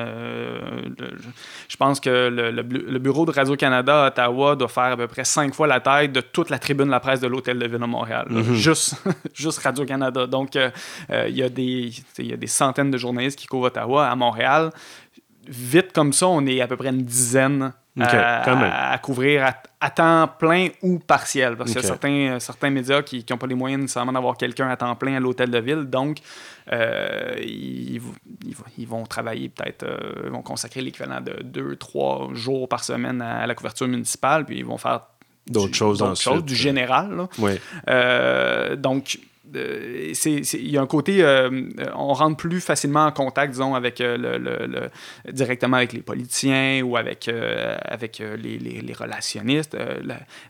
je 1.68 1.78
pense 1.78 2.00
que 2.00 2.30
le, 2.30 3.00
bureau 3.00 3.26
de 3.26 3.32
Radio-Canada 3.32 4.06
à 4.06 4.08
Ottawa 4.08 4.56
doit 4.56 4.68
faire 4.68 4.84
à 4.84 4.98
peu 4.98 5.08
près 5.08 5.24
cinq 5.24 5.54
fois 5.54 5.68
la 5.68 5.80
taille 5.80 6.10
de 6.10 6.22
toute 6.22 6.50
la 6.50 6.60
tribune 6.60 6.88
de 6.88 6.92
la 6.92 7.00
presse 7.00 7.20
de 7.20 7.28
l'Hôtel 7.28 7.58
de 7.60 7.68
Ville 7.68 7.80
de 7.80 7.86
Montréal. 7.86 8.28
Mhm. 8.30 8.54
Juste, 8.54 8.96
juste 9.34 9.60
Radio-Canada. 9.60 10.28
Donc, 10.28 10.56
il 10.56 11.36
y, 11.36 11.44
a 11.44 11.50
des, 11.50 11.92
y 12.20 12.34
a 12.34 12.38
des 12.38 12.48
centaines 12.48 12.92
de 12.92 12.98
journalistes 12.98 13.40
qui 13.40 13.48
couvrent 13.48 13.68
Ottawa. 13.68 14.08
À 14.08 14.16
Montréal, 14.16 14.72
vite 15.48 15.92
comme 15.94 16.14
ça, 16.14 16.28
on 16.28 16.46
est 16.46 16.62
à 16.62 16.68
peu 16.68 16.78
près 16.78 16.90
une 16.90 17.04
dizaine 17.04 17.74
à, 18.00 19.00
couvrir 19.02 19.54
à, 19.80 19.90
temps 19.90 20.30
plein 20.40 20.70
ou 20.82 21.00
partiel. 21.00 21.56
Parce 21.56 21.72
qu'il 21.72 21.82
y 21.82 21.84
a 21.84 21.88
certains, 21.88 22.40
certains 22.40 22.70
médias 22.70 23.02
qui 23.02 23.26
n'ont 23.30 23.38
pas 23.38 23.48
les 23.48 23.56
moyens 23.56 23.82
nécessairement 23.82 24.14
d'avoir 24.14 24.38
quelqu'un 24.38 24.70
à 24.70 24.78
temps 24.78 24.96
plein 24.96 25.16
à 25.16 25.20
l'hôtel 25.20 25.50
de 25.50 25.60
ville. 25.60 25.84
Donc, 25.84 26.18
euh, 26.72 27.36
ils, 27.40 28.02
ils, 28.78 28.88
vont 28.88 29.04
travailler 29.06 29.50
peut-être, 29.50 29.84
euh, 29.84 30.24
ils 30.26 30.32
vont 30.32 30.42
consacrer 30.42 30.82
l'équivalent 30.82 31.22
de 31.22 31.42
deux, 31.44 31.76
trois 31.76 32.30
jours 32.34 32.68
par 32.68 32.84
semaine 32.84 33.22
à, 33.22 33.48
la 33.48 33.56
couverture 33.56 33.88
municipale, 33.88 34.46
puis 34.46 34.58
ils 34.58 34.66
vont 34.66 34.78
faire 34.78 35.02
d'autres 35.48 35.76
choses, 35.76 36.04
choses 36.20 36.44
du 36.44 36.56
général. 36.56 37.28
Euh, 37.90 38.76
donc, 38.76 39.20
il 39.54 40.70
y 40.70 40.78
a 40.78 40.82
un 40.82 40.88
côté, 40.88 41.24
euh, 41.24 41.50
on 41.96 42.14
rentre 42.14 42.38
plus 42.38 42.60
facilement 42.60 43.06
en 43.06 43.12
contact, 43.12 43.54
disons, 43.54 43.76
avec 43.76 44.02
euh, 44.02 44.18
le, 44.18 44.90
directement 45.32 45.78
avec 45.78 45.94
les 45.94 46.02
politiciens 46.02 46.82
ou 46.84 46.98
avec, 46.98 47.28
euh, 47.28 47.76
avec 47.84 48.20
les, 48.20 48.58
les, 48.58 48.94
relationnistes. 48.94 49.78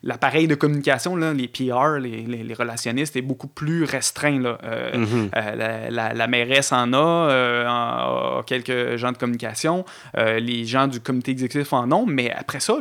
L'appareil 0.04 0.48
de 0.48 0.56
communication, 0.56 1.16
là, 1.16 1.34
les 1.34 1.48
PR, 1.48 2.00
les, 2.00 2.24
les, 2.24 2.54
relationnistes, 2.54 3.16
est 3.16 3.22
beaucoup 3.22 3.48
plus 3.48 3.84
restreint. 3.84 4.40
Là. 4.40 4.58
Mm-hmm. 4.94 5.92
la, 5.92 6.14
la, 6.14 6.28
mairesse 6.28 6.72
en 6.72 6.94
a, 6.94 8.44
quelques 8.46 8.96
gens 8.96 9.12
de 9.12 9.18
communication, 9.18 9.86
les 10.16 10.66
gens 10.66 10.88
du 10.88 11.00
comité 11.00 11.32
exécutif 11.32 11.74
en 11.74 11.92
ont, 11.92 12.06
mais 12.06 12.32
après 12.32 12.60
ça, 12.60 12.76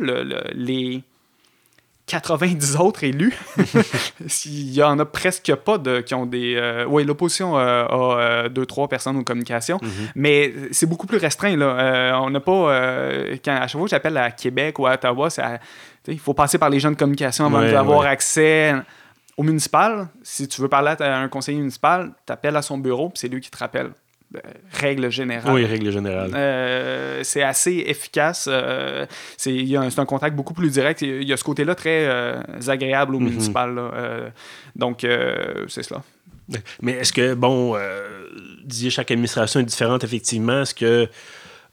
les 0.53 1.03
90 2.07 2.77
autres 2.77 3.03
élus. 3.03 3.37
Il 4.45 4.73
y 4.73 4.81
en 4.81 4.97
a 4.97 5.05
presque 5.05 5.53
pas 5.55 5.77
de, 5.77 5.99
qui 5.99 6.15
ont 6.15 6.25
des. 6.25 6.55
Euh, 6.55 6.85
oui, 6.87 7.03
l'opposition 7.03 7.57
euh, 7.57 7.85
a 7.85 8.19
euh, 8.19 8.49
deux, 8.49 8.65
trois 8.65 8.87
personnes 8.87 9.17
en 9.17 9.23
communication, 9.23 9.77
mhm. 9.81 9.89
mais 10.15 10.53
c'est 10.71 10.85
beaucoup 10.85 11.05
plus 11.05 11.17
restreint. 11.17 11.55
Là. 11.55 12.19
on 12.23 12.29
n'a 12.29 12.39
pas. 12.39 12.81
quand, 13.43 13.55
à 13.55 13.67
chaque 13.67 13.71
fois 13.71 13.83
que 13.83 13.89
j'appelle 13.89 14.17
à 14.17 14.31
Québec 14.31 14.79
ou 14.79 14.87
à 14.87 14.93
Ottawa, 14.93 15.27
il 16.07 16.19
faut 16.19 16.33
passer 16.33 16.57
par 16.57 16.69
les 16.69 16.79
gens 16.79 16.91
de 16.91 16.95
communication 16.95 17.45
avant 17.45 17.61
d'avoir 17.61 18.05
accès 18.05 18.73
au 19.35 19.43
municipal. 19.43 20.07
Si 20.23 20.47
tu 20.47 20.61
veux 20.61 20.69
parler 20.69 20.95
à 20.99 21.19
un 21.19 21.27
conseiller 21.27 21.59
municipal, 21.59 22.11
tu 22.25 22.31
appelles 22.31 22.55
à 22.55 22.61
son 22.61 22.77
bureau, 22.77 23.09
puis 23.09 23.19
c'est 23.19 23.27
lui 23.27 23.41
qui 23.41 23.51
te 23.51 23.57
rappelle. 23.57 23.91
Euh, 24.35 24.39
règle 24.73 25.09
générale. 25.09 25.53
Oui, 25.53 25.65
règle 25.65 25.91
générale. 25.91 26.31
Euh, 26.35 27.21
c'est 27.23 27.43
assez 27.43 27.83
efficace. 27.87 28.47
Euh, 28.51 29.05
c'est 29.37 29.63
un 29.75 30.05
contact 30.05 30.35
beaucoup 30.35 30.53
plus 30.53 30.69
direct. 30.69 31.01
Il 31.01 31.23
y 31.23 31.31
a 31.31 31.37
ce 31.37 31.43
côté-là 31.43 31.75
très 31.75 32.07
agréable 32.67 33.15
au 33.15 33.19
mhm. 33.19 33.29
municipal. 33.29 34.33
donc, 34.75 35.05
c'est 35.67 35.83
cela. 35.83 36.03
Mais 36.81 36.93
est-ce 36.93 37.13
que, 37.13 37.33
bon, 37.33 37.77
disiez 38.65 38.89
chaque 38.89 39.11
administration 39.11 39.61
est 39.61 39.65
différente, 39.65 40.03
effectivement. 40.03 40.61
Est-ce 40.61 40.75
que 40.75 41.07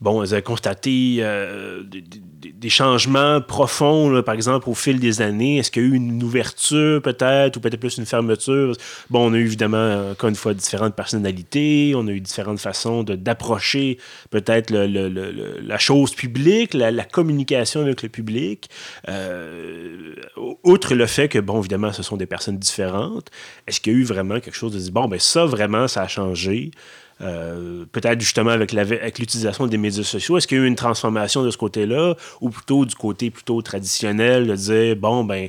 bon, 0.01 0.21
vous 0.21 0.33
avez 0.33 0.43
constaté 0.43 1.17
euh, 1.21 1.83
des, 1.85 2.69
changements 2.69 3.41
profonds, 3.41 4.23
par 4.23 4.35
exemple, 4.35 4.69
au 4.69 4.75
fil 4.75 4.99
des 4.99 5.23
années. 5.23 5.59
Est-ce 5.59 5.71
qu'il 5.71 5.83
y 5.83 5.87
a 5.87 5.89
eu 5.89 5.95
une 5.95 6.23
ouverture, 6.23 7.03
peut-être, 7.03 7.57
ou 7.57 7.61
peut-être 7.61 7.81
plus 7.81 7.99
une 7.99 8.07
fermeture? 8.07 8.75
Bon, 9.11 9.31
on 9.31 9.35
a 9.35 9.37
eu 9.37 9.45
évidemment, 9.45 10.11
encore 10.11 10.29
une 10.29 10.35
fois, 10.35 10.55
différentes 10.55 10.95
personnalités, 10.95 11.93
on 11.97 12.07
a 12.07 12.11
eu 12.11 12.21
différentes 12.21 12.61
façons 12.61 13.03
d'approcher 13.03 13.99
peut-être 14.31 14.73
la 14.73 15.79
chose 15.79 16.15
publique, 16.15 16.75
la, 16.75 17.05
communication 17.05 17.83
avec 17.83 18.03
le 18.03 18.09
public. 18.09 18.69
Euh, 19.09 20.15
outre 20.63 20.95
le 20.95 21.07
fait 21.07 21.29
que, 21.29 21.39
bon, 21.39 21.59
évidemment, 21.61 21.93
ce 21.93 22.03
sont 22.03 22.17
des 22.17 22.27
personnes 22.27 22.59
différentes, 22.59 23.31
est-ce 23.67 23.81
qu'il 23.81 23.93
y 23.93 23.97
a 23.97 23.99
eu 23.99 24.05
vraiment 24.05 24.41
quelque 24.41 24.57
chose 24.57 24.73
de 24.73 24.79
dire, 24.79 24.93
bon, 24.93 25.07
ben 25.07 25.19
ça, 25.19 25.45
vraiment, 25.45 25.89
ça 25.89 26.03
a 26.03 26.09
changé? 26.09 26.71
Euh, 27.21 27.85
peut-être 27.93 28.21
justement 28.21 28.51
avec, 28.51 28.73
l'utilisation 28.73 29.67
des 29.67 29.77
médias 29.77 30.03
sociaux, 30.03 30.37
est-ce 30.37 30.49
qu'il 30.49 30.59
y 30.59 30.61
a 30.61 30.65
eu 30.65 30.67
une 30.67 30.75
transformation 30.75 31.45
de 31.45 31.51
ce 31.51 31.57
côté-là, 31.57 32.15
ou 32.41 32.51
plutôt 32.51 32.85
du 32.85 32.95
côté 32.95 33.31
plutôt 33.31 33.63
traditionnel 33.63 34.47
de 34.47 34.57
dire, 34.57 34.97
bon, 34.97 35.25
ben, 35.25 35.49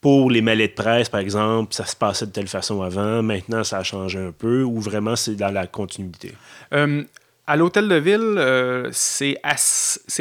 pour 0.00 0.30
les 0.30 0.42
mailets 0.42 0.68
de 0.68 0.74
presse, 0.74 1.08
par 1.08 1.20
exemple, 1.20 1.72
ça 1.72 1.86
se 1.86 1.96
passait 1.96 2.26
de 2.26 2.32
telle 2.32 2.48
façon 2.48 2.82
avant, 2.82 3.22
maintenant 3.22 3.64
ça 3.64 3.78
a 3.78 3.82
changé 3.82 4.18
un 4.18 4.32
peu, 4.32 4.62
ou 4.64 4.80
vraiment 4.80 5.16
c'est 5.16 5.34
dans 5.34 5.52
la 5.52 5.66
continuité? 5.66 6.34
Euh, 6.74 7.04
à 7.46 7.56
l'hôtel 7.56 7.88
de 7.88 7.94
ville, 7.94 8.20
euh, 8.20 8.88
c'est, 8.92 9.38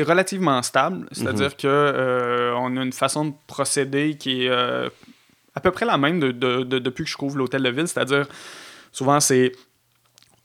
relativement 0.03 0.62
stable, 0.62 1.07
c'est-à-dire 1.12 1.49
mhm. 1.49 1.55
que 1.57 2.53
qu'on 2.53 2.77
a 2.77 2.84
une 2.84 2.93
façon 2.93 3.25
de 3.25 3.34
procéder 3.47 4.15
qui 4.15 4.45
est 4.45 4.51
à 4.51 5.60
peu 5.60 5.71
près 5.71 5.86
la 5.86 5.97
même 5.97 6.19
depuis 6.19 7.03
que 7.03 7.10
je 7.10 7.17
couvre 7.17 7.38
l'hôtel 7.38 7.63
de 7.63 7.69
ville, 7.69 7.88
c'est-à-dire 7.88 8.27
souvent, 8.91 9.19
c'est 9.19 9.51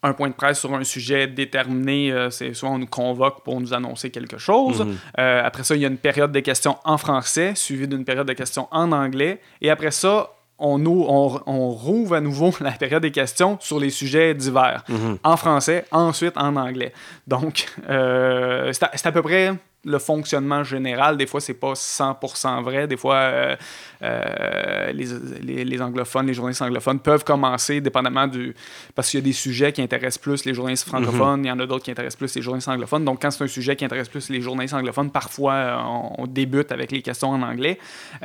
un 0.02 0.12
point 0.12 0.28
de 0.28 0.34
presse 0.34 0.60
sur 0.60 0.72
un 0.74 0.84
sujet 0.84 1.26
déterminé. 1.26 2.12
Euh, 2.12 2.30
c'est 2.30 2.54
soit 2.54 2.68
on 2.68 2.78
nous 2.78 2.86
convoque 2.86 3.42
pour 3.44 3.60
nous 3.60 3.74
annoncer 3.74 4.10
quelque 4.10 4.38
chose. 4.38 4.80
Mhm. 4.82 4.96
Euh, 5.18 5.42
après 5.44 5.64
ça, 5.64 5.74
il 5.74 5.82
y 5.82 5.84
a 5.84 5.88
une 5.88 5.96
période 5.98 6.32
de 6.32 6.40
questions 6.40 6.76
en 6.84 6.98
français, 6.98 7.54
suivie 7.54 7.88
d'une 7.88 8.04
période 8.04 8.26
de 8.28 8.32
questions 8.34 8.68
en 8.70 8.92
anglais. 8.92 9.40
Et 9.60 9.70
après 9.70 9.90
ça, 9.90 10.30
on, 10.58 10.84
on, 10.86 11.40
on 11.46 11.70
rouvre 11.70 12.14
à 12.14 12.20
nouveau 12.20 12.54
la 12.60 12.70
période 12.72 13.02
des 13.02 13.10
questions 13.10 13.58
sur 13.60 13.78
les 13.80 13.90
sujets 13.90 14.34
divers, 14.34 14.84
Mhm. 14.88 15.18
en 15.22 15.36
français, 15.36 15.84
ensuite 15.90 16.36
en 16.38 16.56
anglais. 16.56 16.92
Donc, 17.26 17.66
euh, 17.90 18.72
c'est 18.72 18.84
à, 18.84 18.90
c'est 18.94 19.06
à 19.06 19.12
peu 19.12 19.22
près 19.22 19.52
le 19.86 19.98
fonctionnement 20.00 20.64
général. 20.64 21.16
Des 21.16 21.26
fois, 21.26 21.40
c'est 21.40 21.54
pas 21.54 21.72
100% 21.72 22.62
vrai. 22.62 22.88
Des 22.88 22.96
fois, 22.96 23.14
euh, 23.14 23.56
euh, 24.02 24.92
les, 24.92 25.06
les, 25.42 25.64
les 25.64 25.82
anglophones, 25.82 26.26
les 26.26 26.34
journalistes 26.34 26.62
anglophones 26.62 26.98
peuvent 26.98 27.24
commencer, 27.24 27.80
dépendamment 27.80 28.26
du... 28.26 28.54
Parce 28.96 29.10
qu'il 29.10 29.20
y 29.20 29.22
a 29.22 29.24
des 29.24 29.32
sujets 29.32 29.72
qui 29.72 29.80
intéressent 29.80 30.18
plus 30.18 30.44
les 30.44 30.54
journalistes 30.54 30.88
francophones, 30.88 31.44
il 31.44 31.48
y 31.48 31.50
en 31.52 31.60
a 31.60 31.66
d'autres 31.66 31.84
qui 31.84 31.92
intéressent 31.92 32.18
plus 32.18 32.34
les 32.34 32.42
journalistes 32.42 32.68
anglophones. 32.68 33.04
Donc, 33.04 33.22
quand 33.22 33.30
c'est 33.30 33.44
un 33.44 33.46
sujet 33.46 33.76
qui 33.76 33.84
intéresse 33.84 34.08
plus 34.08 34.28
les 34.28 34.40
journalistes 34.40 34.74
anglophones, 34.74 35.10
parfois, 35.10 35.80
on, 35.86 36.22
on 36.22 36.26
débute 36.26 36.72
avec 36.72 36.90
les 36.90 37.00
questions 37.00 37.30
en 37.30 37.42
anglais. 37.42 37.78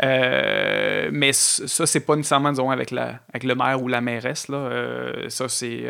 Euh, 0.03 1.09
mais 1.13 1.31
ça, 1.31 1.85
c'est 1.85 1.99
pas 1.99 2.15
nécessairement, 2.15 2.49
disons, 2.49 2.71
avec, 2.71 2.89
la, 2.89 3.19
avec 3.29 3.43
le 3.43 3.53
maire 3.53 3.83
ou 3.83 3.87
la 3.87 4.01
mairesse. 4.01 4.47
Là. 4.47 5.11
Ça, 5.29 5.47
c'est 5.47 5.83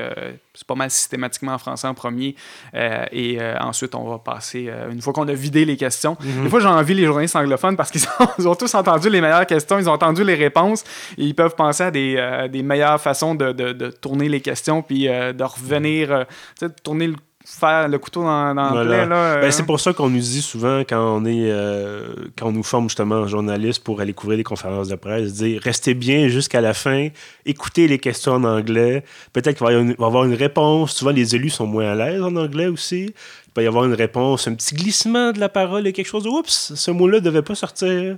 pas 0.67 0.75
mal 0.75 0.91
systématiquement 0.91 1.53
en 1.53 1.57
français 1.57 1.87
en 1.87 1.93
premier. 1.93 2.35
Et 2.73 3.39
ensuite, 3.61 3.95
on 3.95 4.03
va 4.09 4.19
passer, 4.19 4.69
une 4.91 5.01
fois 5.01 5.13
qu'on 5.13 5.29
a 5.29 5.33
vidé 5.33 5.60
les 5.65 5.77
questions. 5.77 6.17
Des 6.43 6.49
fois, 6.49 6.59
j'ai 6.59 6.67
envie 6.67 6.93
les 6.93 7.05
journalistes 7.05 7.35
anglophones 7.35 7.75
parce 7.77 7.91
qu'ils 7.91 8.01
ont, 8.47 8.55
tous 8.55 8.73
entendu 8.75 9.09
les 9.09 9.21
meilleures 9.21 9.45
questions, 9.45 9.77
ils 9.79 9.89
ont 9.89 9.93
entendu 9.93 10.23
les 10.23 10.35
réponses 10.35 10.83
et 11.17 11.23
ils 11.25 11.35
peuvent 11.35 11.55
penser 11.55 11.83
à 11.83 11.91
des, 11.91 12.15
euh, 12.17 12.47
des 12.47 12.63
meilleures 12.63 12.99
façons 13.01 13.35
de, 13.35 13.51
de- 13.51 13.71
de 13.73 13.89
tourner 13.89 14.29
les 14.29 14.41
questions 14.41 14.81
puis 14.81 15.07
euh, 15.07 15.33
de 15.33 15.43
revenir, 15.43 16.11
euh, 16.11 16.23
tu 16.59 16.65
sais, 16.65 16.69
de 16.69 16.75
tourner 16.83 17.07
le, 17.07 17.15
faire 17.45 17.87
le 17.87 17.97
couteau 17.97 18.23
dans, 18.23 18.53
dans 18.53 18.71
Voilà. 18.71 19.05
là, 19.05 19.15
euh. 19.15 19.41
Ben, 19.41 19.51
c'est 19.51 19.65
pour 19.65 19.79
ça 19.79 19.93
qu'on 19.93 20.09
nous 20.09 20.19
dit 20.19 20.41
souvent 20.41 20.79
quand 20.81 21.17
on 21.17 21.25
est 21.25 21.51
euh, 21.51 22.13
quand 22.37 22.47
on 22.47 22.51
nous 22.51 22.63
forme 22.63 22.89
justement 22.89 23.15
en 23.15 23.27
journaliste 23.27 23.83
pour 23.83 24.01
aller 24.01 24.13
couvrir 24.13 24.37
les 24.37 24.43
conférences 24.43 24.87
de 24.87 24.95
presse, 24.95 25.33
dire 25.33 25.61
restez 25.61 25.93
bien 25.93 26.27
jusqu'à 26.27 26.61
la 26.61 26.73
fin, 26.73 27.09
écoutez 27.45 27.87
les 27.87 27.99
questions 27.99 28.33
en 28.33 28.43
anglais. 28.43 29.03
Peut-être 29.33 29.57
qu'il 29.57 29.65
va 29.65 29.73
y 29.73 29.95
avoir 30.03 30.25
une, 30.25 30.33
réponse. 30.33 30.95
Souvent 30.95 31.11
les 31.11 31.35
élus 31.35 31.49
sont 31.49 31.67
moins 31.67 31.91
à 31.91 31.95
l'aise 31.95 32.21
en 32.21 32.35
anglais 32.35 32.67
aussi. 32.67 33.13
Il 33.47 33.53
peut 33.53 33.63
y 33.63 33.67
avoir 33.67 33.85
une 33.85 33.93
réponse, 33.93 34.47
un 34.47 34.53
petit 34.53 34.75
glissement 34.75 35.31
de 35.31 35.39
la 35.39 35.49
parole 35.49 35.85
et 35.85 35.93
quelque 35.93 36.07
chose. 36.07 36.23
de, 36.23 36.29
Oups, 36.29 36.73
ce 36.73 36.91
mot-là 36.91 37.19
ne 37.19 37.25
devait 37.25 37.41
pas 37.41 37.55
sortir. 37.55 38.17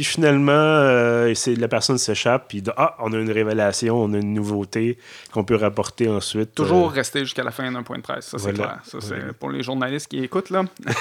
Puis 0.00 0.06
finalement, 0.06 0.52
euh, 0.54 1.34
la 1.58 1.68
personne 1.68 1.98
s'échappe, 1.98 2.46
puis 2.48 2.62
ah, 2.78 2.96
on 3.00 3.12
a 3.12 3.18
une 3.18 3.30
révélation, 3.30 4.02
on 4.02 4.14
a 4.14 4.16
une 4.16 4.32
nouveauté 4.32 4.96
qu'on 5.30 5.44
peut 5.44 5.56
rapporter 5.56 6.08
ensuite. 6.08 6.54
Toujours 6.54 6.86
Euh, 6.86 6.94
rester 6.94 7.20
jusqu'à 7.20 7.42
la 7.44 7.50
fin 7.50 7.70
d'un 7.70 7.82
point 7.82 7.98
de 7.98 8.02
presse, 8.02 8.28
ça 8.28 8.38
c'est 8.38 8.44
Voilà. 8.52 8.56
clair. 8.58 8.78
Ça, 8.84 8.98
c'est 9.02 9.14
Voilà. 9.16 9.32
pour 9.38 9.50
les 9.50 9.62
journalistes 9.62 10.08
qui 10.10 10.24
écoutent, 10.24 10.48
là. 10.48 10.62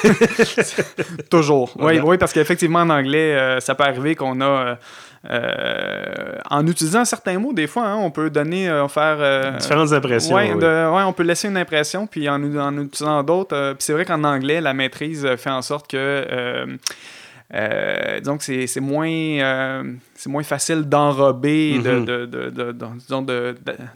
Toujours. 1.30 1.72
Voilà. 1.78 2.02
Oui, 2.02 2.10
oui, 2.10 2.18
parce 2.18 2.34
qu'effectivement, 2.34 2.80
en 2.80 2.90
anglais, 2.90 3.36
euh, 3.38 3.62
ça 3.62 3.74
peut 3.74 3.86
arriver 3.86 4.16
qu'on 4.16 4.42
a. 4.42 4.78
euh, 5.30 6.36
en 6.50 6.68
utilisant 6.68 7.06
certains 7.06 7.40
mots, 7.40 7.54
des 7.54 7.68
fois, 7.68 7.86
hein, 7.88 7.96
on 7.98 8.12
peut 8.12 8.30
donner, 8.30 8.68
euh, 8.70 8.86
faire. 8.90 9.18
euh, 9.20 9.52
différentes 9.52 9.94
impressions. 9.94 10.36
Ouais, 10.36 10.52
oui. 10.54 10.60
de- 10.60 10.94
ouais, 10.94 11.04
on 11.04 11.14
peut 11.14 11.24
laisser 11.24 11.48
une 11.48 11.58
impression, 11.58 12.06
puis 12.06 12.28
en, 12.30 12.36
en 12.58 12.78
utilisant 12.82 13.24
d'autres. 13.24 13.74
puis 13.74 13.84
c'est 13.84 13.94
vrai 13.94 14.04
qu'en 14.04 14.26
anglais, 14.26 14.60
la 14.60 14.74
maîtrise 14.74 15.26
fait 15.38 15.50
en 15.52 15.62
sorte 15.62 15.90
que. 15.90 16.68
Euh, 17.54 18.20
euh, 18.26 18.38
que 18.38 18.66
c'est 18.68 18.80
moins, 18.80 19.08
euh, 19.10 19.84
c'est 20.14 20.30
moins 20.30 20.44
facile 20.44 20.84
d'enrober, 20.84 21.80
de, 21.80 21.92
Mhm. 21.92 22.06
de, 22.06 22.26
de, 22.26 22.50
de- 22.52 22.76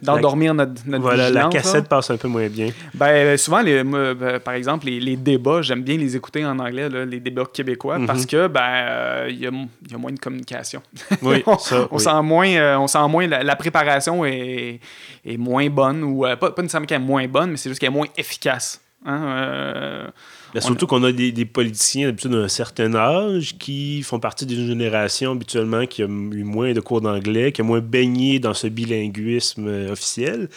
d'endormir 0.02 0.54
notre, 0.54 0.72
notre 0.86 1.02
Voilà, 1.02 1.30
la 1.30 1.46
vigilance, 1.48 1.54
là. 1.54 1.60
cassette 1.60 1.88
passe 1.88 2.10
un 2.10 2.16
peu 2.16 2.26
moins 2.28 2.48
bien. 2.48 2.68
Ben, 2.94 3.36
souvent, 3.36 3.60
les, 3.62 3.84
ben, 3.84 4.40
par 4.40 4.54
exemple, 4.54 4.86
les, 4.86 4.98
les 4.98 5.16
débats, 5.16 5.62
j'aime 5.62 5.82
bien 5.82 5.96
les 5.96 6.16
écouter 6.16 6.44
en 6.44 6.58
anglais, 6.58 6.88
là, 6.88 7.04
les 7.04 7.20
débats 7.20 7.44
québécois, 7.52 7.98
Mhm. 7.98 8.06
parce 8.06 8.26
que 8.26 8.48
ben 8.48 8.60
euh, 8.62 9.26
il 9.30 9.38
y, 9.38 9.46
a, 9.46 9.50
il 9.50 9.92
y 9.92 9.94
a 9.94 9.98
moins 9.98 10.12
de 10.12 10.18
communication. 10.18 10.82
Oui, 11.22 11.42
on, 11.46 11.56
ça, 11.58 11.86
on 11.90 11.96
oui. 11.96 12.02
sent 12.02 12.22
moins, 12.22 12.48
euh, 12.48 12.76
on 12.78 12.86
sent 12.88 13.06
moins 13.08 13.26
la, 13.26 13.42
la 13.44 13.56
préparation 13.56 14.24
est, 14.24 14.80
est 15.24 15.36
moins 15.36 15.68
bonne, 15.70 16.02
ou 16.02 16.26
euh, 16.26 16.34
pas, 16.36 16.50
pas 16.50 16.62
nécessairement 16.62 16.86
qu'elle 16.86 17.00
est 17.02 17.04
moins 17.04 17.26
bonne, 17.28 17.52
mais 17.52 17.56
c'est 17.56 17.68
juste 17.68 17.80
qu'elle 17.80 17.90
est 17.90 17.92
moins 17.92 18.08
efficace. 18.16 18.80
Hein, 19.06 20.10
euh, 20.54 20.60
Ben, 20.60 20.60
surtout 20.60 20.86
qu'on 20.86 21.02
a 21.04 21.12
des, 21.12 21.32
des 21.32 21.44
politiciens 21.44 22.06
d'habitude 22.06 22.30
d'un 22.30 22.48
certain 22.48 22.94
âge 22.94 23.56
qui 23.58 24.02
font 24.02 24.18
partie 24.20 24.46
d'une 24.46 24.66
génération 24.66 25.32
habituellement 25.32 25.86
qui 25.86 26.02
a 26.02 26.06
eu 26.06 26.44
moins 26.44 26.72
de 26.72 26.80
cours 26.80 27.00
d'anglais, 27.00 27.52
qui 27.52 27.60
a 27.60 27.64
moins 27.64 27.80
baigné 27.80 28.38
dans 28.38 28.54
ce 28.54 28.66
bilinguisme 28.68 29.66
euh, 29.68 29.92
officiel. 29.92 30.48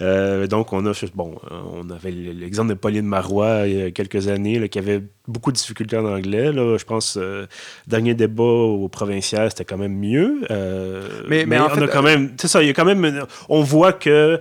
Euh, 0.00 0.46
donc, 0.46 0.72
on 0.72 0.84
a, 0.86 0.92
bon, 1.14 1.34
on 1.50 1.90
avait 1.90 2.10
l'exemple 2.10 2.70
de 2.70 2.74
Pauline 2.74 3.06
Marois 3.06 3.66
il 3.66 3.78
y 3.78 3.82
a 3.82 3.90
quelques 3.90 4.28
années 4.28 4.58
là, 4.58 4.68
qui 4.68 4.78
avait 4.78 5.02
beaucoup 5.28 5.52
de 5.52 5.56
difficultés 5.56 5.96
en 5.96 6.04
anglais. 6.06 6.50
Là. 6.52 6.76
Je 6.78 6.84
pense 6.84 7.16
euh, 7.20 7.46
dernier 7.86 8.14
débat 8.14 8.42
au 8.42 8.88
provincial, 8.88 9.50
c'était 9.50 9.64
quand 9.64 9.78
même 9.78 9.96
mieux. 9.96 10.40
Euh, 10.50 11.06
Mais- 11.28 11.44
mais 11.46 11.46
mais 11.46 11.58
en 11.58 11.66
on 11.66 11.70
fait, 11.70 11.82
a 11.84 11.88
quand 11.88 12.02
même, 12.02 12.32
c'est 12.40 12.48
ça, 12.48 12.62
il 12.62 12.66
y 12.66 12.70
a 12.70 12.74
quand 12.74 12.84
même, 12.84 13.24
on 13.48 13.62
voit 13.62 13.92
que 13.92 14.40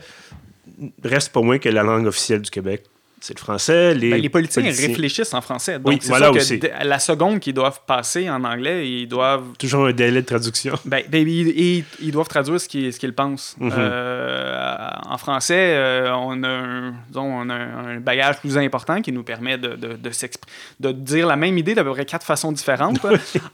reste 1.03 1.31
pas 1.31 1.41
moins 1.41 1.59
que 1.59 1.69
la 1.69 1.83
langue 1.83 2.07
officielle 2.07 2.41
du 2.41 2.49
Québec. 2.49 2.83
C'est 3.23 3.35
le 3.35 3.39
français. 3.39 3.93
Les, 3.93 4.09
ben, 4.09 4.19
les 4.21 4.29
politiciens, 4.29 4.63
politiciens- 4.63 4.87
réfléchissent 4.89 5.33
en 5.35 5.41
français. 5.41 5.75
Donc, 5.77 5.87
Oui, 5.87 5.97
c'est 6.01 6.07
voilà 6.09 6.25
sûr 6.27 6.33
que 6.33 6.39
aussi. 6.39 6.59
la 6.83 6.97
seconde 6.97 7.39
qu'ils 7.39 7.53
doivent 7.53 7.81
passer 7.85 8.27
en 8.29 8.43
anglais, 8.43 8.89
ils 8.89 9.07
doivent 9.07 9.43
Toujours 9.59 9.85
un 9.85 9.93
délai 9.93 10.21
de 10.21 10.25
traduction. 10.25 10.73
Ben, 10.85 11.03
ben, 11.07 11.27
ils, 11.27 11.85
ils- 12.01 12.11
doivent 12.11 12.27
traduire 12.27 12.59
ce 12.59 12.67
qu'ils, 12.67 12.91
ce 12.91 12.99
qu'ils 12.99 13.13
pensent. 13.13 13.55
Mhm. 13.59 13.71
Euh, 13.77 14.89
en 15.07 15.17
français, 15.19 15.73
euh, 15.75 16.11
on, 16.15 16.41
a 16.43 16.47
un, 16.49 16.93
disons, 17.09 17.41
on 17.41 17.49
a 17.49 17.53
un 17.53 17.99
bagage 17.99 18.39
plus 18.39 18.57
important 18.57 19.01
qui 19.01 19.11
nous 19.11 19.23
permet 19.23 19.57
de, 19.57 19.75
de, 19.75 19.93
de, 19.93 20.09
de 20.79 20.91
dire 20.91 21.27
la 21.27 21.35
même 21.35 21.57
idée 21.57 21.75
d'à 21.75 21.83
peu 21.83 21.91
près 21.91 22.05
quatre 22.05 22.25
façons 22.25 22.51
différentes. 22.51 22.99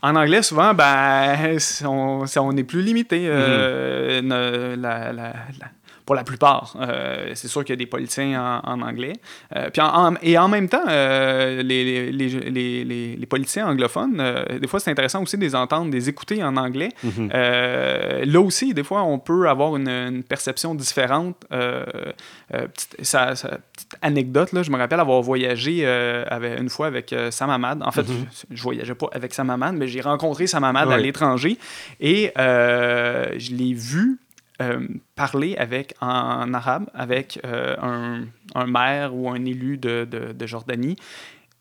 en 0.02 0.16
anglais, 0.16 0.44
souvent, 0.44 0.74
ben, 0.74 1.58
on, 1.86 2.24
on 2.38 2.58
est 2.58 2.64
plus 2.64 2.82
limité. 2.82 3.26
euh, 3.28 4.22
ne- 4.22 4.76
la- 4.82 5.12
la- 5.12 5.34
la- 5.60 5.68
pour 6.08 6.16
la 6.16 6.24
plupart. 6.24 6.76
Euh, 6.80 7.32
c'est 7.36 7.50
sûr 7.50 7.64
qu'il 7.66 7.74
y 7.74 7.78
a 7.78 7.78
des 7.78 7.86
politiciens 7.86 8.62
en, 8.64 8.72
en 8.72 8.82
anglais. 8.82 9.14
Euh, 9.56 9.70
puis 9.72 9.82
en- 9.82 9.94
en- 10.08 10.16
et 10.24 10.38
en 10.38 10.48
même 10.48 10.70
temps, 10.70 10.86
euh, 10.88 11.62
les, 11.62 12.12
les, 12.14 12.30
les, 12.50 13.16
les, 13.18 13.26
politiciens 13.28 13.68
anglophones, 13.68 14.24
des 14.62 14.68
fois, 14.68 14.80
c'est 14.80 14.90
intéressant 14.90 15.22
aussi 15.22 15.38
de 15.38 15.42
les 15.44 15.54
entendre, 15.54 15.88
de 15.92 15.96
les 15.96 16.08
écouter 16.08 16.42
en 16.42 16.56
anglais. 16.56 16.90
Mhm. 17.04 17.30
Là 17.30 18.40
aussi, 18.42 18.74
des 18.74 18.84
fois, 18.86 19.04
on 19.04 19.20
peut 19.20 19.50
avoir 19.50 19.76
une, 19.76 19.90
une 19.90 20.24
perception 20.24 20.74
différente. 20.76 21.36
Petite, 21.50 22.96
ça- 23.02 23.36
ça- 23.36 23.58
petite 23.74 23.92
anecdote, 24.02 24.54
là, 24.54 24.64
je 24.64 24.72
me 24.72 24.78
rappelle 24.78 25.02
avoir 25.02 25.22
voyagé 25.22 25.86
avec, 25.86 26.58
une 26.60 26.70
fois 26.70 26.88
avec 26.88 27.14
Sam 27.32 27.50
Hamad. 27.50 27.84
En 27.84 27.92
fait, 27.92 28.06
je, 28.08 28.56
je 28.56 28.64
voyageais 28.64 28.96
pas 28.96 29.08
avec 29.12 29.34
Sam 29.34 29.50
Hamad, 29.50 29.76
mais 29.76 29.88
j'ai 29.90 30.00
rencontré 30.02 30.48
Sam 30.48 30.64
Hamad 30.64 30.88
à 30.90 30.98
l'étranger 30.98 31.58
et 32.00 32.32
je 32.38 33.54
l'ai 33.54 33.74
vu 33.74 34.20
euh, 34.62 34.88
parler 35.16 35.56
avec, 35.58 35.94
en, 36.02 36.54
arabe 36.54 36.90
avec 36.94 37.40
euh, 37.46 37.76
un, 37.82 38.26
un 38.56 38.66
maire 38.68 39.16
ou 39.16 39.30
un 39.30 39.44
élu 39.46 39.78
de, 39.78 40.06
de- 40.10 40.32
de 40.34 40.46
Jordanie. 40.48 40.96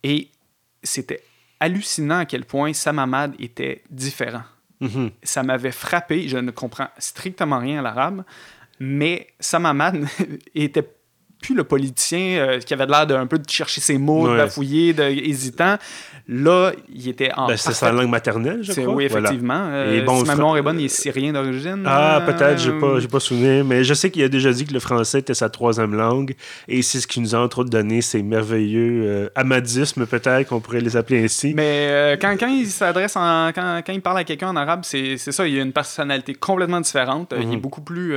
Et 0.02 0.28
c'était 0.82 1.22
hallucinant 1.60 2.18
à 2.18 2.24
quel 2.26 2.44
point 2.44 2.72
Sam 2.72 2.98
Hamad 2.98 3.34
était 3.38 3.82
différent 3.90 4.42
Mhm. 4.80 5.10
ça 5.22 5.42
m'avait 5.42 5.72
frappé. 5.72 6.28
Je 6.28 6.36
ne 6.36 6.50
comprends 6.50 6.88
strictement 6.98 7.58
rien 7.58 7.78
à 7.78 7.82
l'arabe, 7.82 8.24
mais 8.78 9.26
Sam 9.40 9.64
Hamad 9.64 10.04
était 10.54 10.86
plus 11.46 11.54
le 11.54 11.64
politicien 11.64 12.38
euh, 12.38 12.58
qui 12.58 12.74
avait 12.74 12.86
l'air 12.86 13.06
d'un 13.06 13.26
peu 13.26 13.38
de 13.38 13.48
chercher 13.48 13.80
ses 13.80 13.98
mots, 13.98 14.28
de 14.28 14.36
bafouiller, 14.36 14.92
de, 14.92 15.04
hésitant. 15.04 15.76
Là, 16.28 16.72
il 16.92 17.08
était 17.08 17.30
en 17.36 17.46
Ben, 17.46 17.56
c'est 17.56 17.72
sa 17.72 17.92
langue 17.92 18.08
maternelle, 18.10 18.58
je 18.62 18.72
crois. 18.72 18.94
Oui, 18.94 19.06
Voilà. 19.08 19.28
effectivement. 19.28 19.68
Euh, 19.70 19.96
Et 19.96 20.00
bon, 20.00 20.14
si 20.16 20.22
le 20.22 20.26
ma 20.26 20.32
fra- 20.32 20.38
mémoire 20.42 20.56
est 20.56 20.62
bonne, 20.62 20.80
il 20.80 20.86
est 20.86 20.88
syrien 20.88 21.32
d'origine. 21.32 21.84
Ah, 21.86 22.16
euh, 22.16 22.20
peut-être, 22.32 22.58
j'ai 22.58 22.72
pas, 22.72 22.98
j'ai 22.98 23.06
pas 23.06 23.20
souvenir, 23.20 23.64
mais 23.64 23.84
je 23.84 23.94
sais 23.94 24.10
qu'il 24.10 24.24
a 24.24 24.28
déjà 24.28 24.52
dit 24.52 24.64
que 24.66 24.72
le 24.72 24.80
français 24.80 25.20
était 25.20 25.34
sa 25.34 25.48
troisième 25.50 25.94
langue, 25.94 26.34
et 26.66 26.82
c'est 26.82 26.98
ce 26.98 27.06
qui 27.06 27.20
nous 27.20 27.36
a 27.36 27.38
entre 27.38 27.60
autres 27.60 27.70
donné 27.70 28.02
ces 28.02 28.24
merveilleux 28.24 29.02
euh, 29.06 29.28
amadismes, 29.36 30.04
peut-être 30.04 30.48
qu'on 30.48 30.58
pourrait 30.58 30.80
les 30.80 30.96
appeler 30.96 31.22
ainsi. 31.22 31.54
Mais 31.54 32.18
quand, 32.20 32.34
quand 32.40 32.48
il 32.48 32.66
s'adresse, 32.66 33.14
en, 33.14 33.52
quand, 33.54 33.82
quand 33.86 33.92
il 33.92 34.00
parle 34.02 34.18
à 34.18 34.24
quelqu'un 34.24 34.48
en 34.48 34.56
arabe, 34.56 34.80
c'est 34.82 35.16
ça, 35.18 35.46
il 35.46 35.56
a 35.60 35.62
une 35.62 35.72
personnalité 35.72 36.34
complètement 36.34 36.80
différente. 36.80 37.32
Il 37.38 37.44
est 37.44 37.46
Mhm. 37.54 37.60
beaucoup 37.60 37.82
plus 37.82 38.16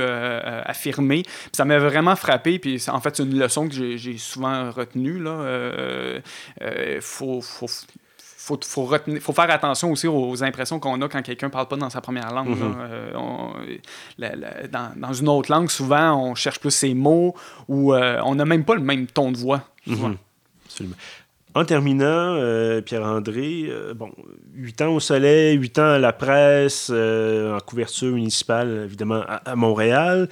affirmé. 0.64 1.22
Puis 1.22 1.50
ça 1.52 1.64
m'a 1.64 1.78
vraiment 1.78 2.16
frappé. 2.16 2.58
Puis 2.58 2.82
en 2.88 3.00
fait, 3.00 3.19
c'est 3.22 3.28
une 3.30 3.38
leçon 3.38 3.68
que 3.68 3.74
j'ai- 3.74 4.18
souvent 4.18 4.70
retenue. 4.70 5.18
Là. 5.18 5.30
Euh, 5.30 6.20
euh, 6.62 6.98
faut, 7.00 7.40
faut, 7.40 7.66
faut, 7.68 8.58
faut, 8.64 8.84
retenir- 8.84 9.20
faut 9.20 9.32
faire 9.32 9.50
attention 9.50 9.92
aussi 9.92 10.06
aux 10.08 10.42
impressions 10.42 10.80
qu'on 10.80 11.00
a 11.02 11.08
quand 11.08 11.22
quelqu'un 11.22 11.50
parle 11.50 11.68
pas 11.68 11.76
dans 11.76 11.90
sa 11.90 12.00
première 12.00 12.32
langue. 12.32 12.48
Mhm. 12.48 12.74
Euh, 12.80 13.10
on- 13.14 13.52
la- 14.18 14.34
la- 14.36 14.66
dans, 14.68 14.92
dans 14.96 15.12
une 15.12 15.28
autre 15.28 15.50
langue, 15.52 15.70
souvent, 15.70 16.14
on 16.30 16.34
cherche 16.34 16.58
plus 16.58 16.70
ses 16.70 16.94
mots 16.94 17.34
ou 17.68 17.94
euh, 17.94 18.20
on 18.24 18.34
n'a 18.34 18.44
même 18.44 18.64
pas 18.64 18.74
le 18.74 18.80
même 18.82 19.06
ton 19.06 19.30
de 19.32 19.36
voix. 19.36 19.62
Mhm. 19.86 20.16
Absolument. 20.66 20.96
En 21.52 21.64
terminant, 21.64 22.06
euh, 22.06 22.80
Pierre-André, 22.80 23.68
bon, 23.96 24.12
8 24.54 24.82
ans 24.82 24.94
au 24.94 25.00
soleil, 25.00 25.56
8 25.56 25.80
ans 25.80 25.94
à 25.94 25.98
la 25.98 26.12
presse, 26.12 26.90
en 26.90 27.58
couverture 27.66 28.12
municipale, 28.14 28.82
évidemment, 28.84 29.22
à, 29.26 29.50
à 29.50 29.56
Montréal. 29.56 30.28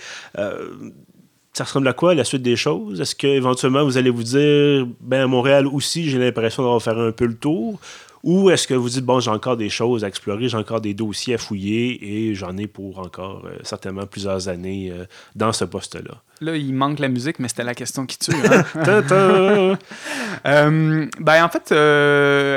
Ça 1.59 1.65
ressemble 1.65 1.89
à 1.89 1.93
quoi 1.93 2.15
la 2.15 2.23
suite 2.23 2.43
des 2.43 2.55
choses? 2.55 3.01
Est-ce 3.01 3.17
qu'éventuellement 3.17 3.83
vous 3.83 3.99
allez 3.99 4.11
vous 4.11 4.23
dire, 4.23 4.87
ben 5.01 5.23
à 5.23 5.27
Montréal 5.27 5.67
aussi, 5.67 6.09
j'ai 6.09 6.17
l'impression 6.17 6.63
d'avoir 6.63 6.81
fait 6.81 6.91
un 6.91 7.11
peu 7.11 7.27
le 7.27 7.35
tour? 7.35 7.81
Ou 8.25 8.51
est-ce 8.51 8.67
que 8.67 8.75
vous 8.75 8.89
dites, 8.89 9.05
bon, 9.05 9.21
j'ai 9.21 9.31
encore 9.31 9.57
des 9.57 9.69
choses 9.69 10.05
à 10.05 10.09
explorer, 10.09 10.49
j'ai 10.49 10.57
encore 10.57 10.81
des 10.81 10.95
dossiers 10.95 11.35
à 11.35 11.39
fouiller 11.39 12.29
et 12.29 12.35
j'en 12.35 12.57
ai 12.57 12.67
pour 12.67 12.99
encore 12.99 13.45
euh, 13.47 13.57
certainement 13.63 14.07
plusieurs 14.07 14.49
années 14.49 14.91
euh, 14.93 15.05
dans 15.37 15.53
ce 15.53 15.65
poste-là? 15.65 16.23
Là, 16.41 16.57
il 16.57 16.73
manque 16.73 16.99
la 17.01 17.09
musique, 17.09 17.39
mais 17.39 17.49
c'était 17.49 17.65
la 17.65 17.75
question 17.75 18.07
qui 18.07 18.19
tue. 18.19 18.33
Hein? 18.35 19.77
Euh, 20.47 21.07
ben, 21.19 21.45
en 21.45 21.49
fait, 21.49 21.73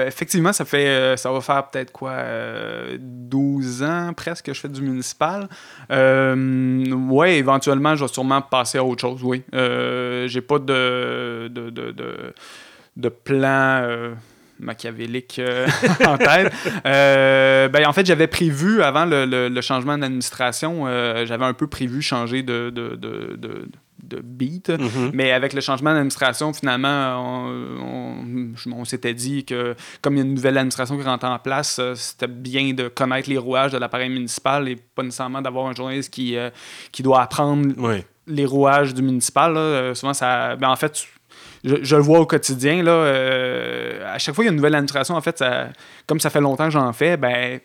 effectivement, 0.07 0.53
ça 0.53 0.65
fait 0.65 1.17
ça 1.17 1.31
va 1.31 1.41
faire 1.41 1.67
peut-être 1.67 1.91
quoi 1.91 2.15
12 2.99 3.81
ans 3.81 4.13
presque 4.15 4.45
que 4.45 4.53
je 4.53 4.59
fais 4.59 4.69
du 4.69 4.83
municipal. 4.83 5.49
oui, 5.89 7.29
éventuellement, 7.29 7.95
je 7.95 8.05
vais 8.05 8.13
sûrement 8.13 8.41
passer 8.43 8.77
à 8.77 8.83
autre 8.83 9.01
chose, 9.01 9.21
oui. 9.23 9.43
j'ai 9.51 10.41
pas 10.41 10.59
de, 10.59 11.49
de, 11.51 11.71
de, 11.71 11.91
de, 11.91 12.33
de 12.97 13.09
plan 13.09 14.13
machiavélique 14.61 15.39
euh, 15.39 15.67
en 16.05 16.17
tête. 16.17 16.53
Euh, 16.85 17.67
ben, 17.67 17.85
en 17.85 17.93
fait, 17.93 18.05
j'avais 18.05 18.27
prévu, 18.27 18.81
avant 18.81 19.05
le, 19.05 19.61
changement 19.61 19.97
d'administration, 19.97 20.83
euh, 20.87 21.25
j'avais 21.25 21.45
un 21.45 21.53
peu 21.53 21.67
prévu 21.67 22.01
changer 22.01 22.43
de, 22.43 22.69
de, 22.69 22.95
de, 22.95 23.37
de 23.37 24.21
beat. 24.21 24.69
Mm-hmm. 24.69 25.11
Mais 25.13 25.31
avec 25.31 25.53
le 25.53 25.61
changement 25.61 25.91
d'administration, 25.93 26.53
finalement, 26.53 27.17
on, 28.65 28.85
s'était 28.85 29.13
dit 29.13 29.45
que 29.45 29.75
comme 30.01 30.15
il 30.15 30.17
y 30.17 30.21
a 30.21 30.25
une 30.25 30.33
nouvelle 30.33 30.57
administration 30.57 30.97
qui 30.97 31.03
rentre 31.03 31.25
en 31.25 31.39
place, 31.39 31.79
c'était 31.95 32.27
bien 32.27 32.73
de 32.73 32.87
connaître 32.87 33.29
les 33.29 33.37
rouages 33.37 33.71
de 33.71 33.77
l'appareil 33.77 34.09
municipal 34.09 34.67
et 34.67 34.75
pas 34.75 35.03
nécessairement 35.03 35.41
d'avoir 35.41 35.67
un 35.67 35.73
journaliste 35.73 36.11
qui, 36.11 36.35
qui 36.91 37.03
doit 37.03 37.21
apprendre 37.21 37.73
les 38.27 38.45
rouages 38.45 38.93
du 38.93 39.01
municipal. 39.01 39.95
souvent, 39.95 40.13
ça. 40.13 40.55
Ben, 40.55 40.69
en 40.69 40.75
fait, 40.75 41.07
je, 41.63 41.95
le 41.95 42.01
vois 42.01 42.19
au 42.19 42.25
quotidien. 42.25 42.83
Là, 42.83 42.91
euh, 42.91 44.13
à 44.13 44.17
chaque 44.17 44.35
fois 44.35 44.43
qu'il 44.43 44.47
y 44.47 44.49
a 44.49 44.51
une 44.51 44.57
nouvelle 44.57 44.75
administration, 44.75 45.15
en 45.15 45.21
fait, 45.21 45.37
ça, 45.37 45.69
comme 46.07 46.19
ça 46.19 46.29
fait 46.29 46.41
longtemps 46.41 46.65
que 46.65 46.71
j'en 46.71 46.91
fais, 46.93 47.17
ben 47.17 47.59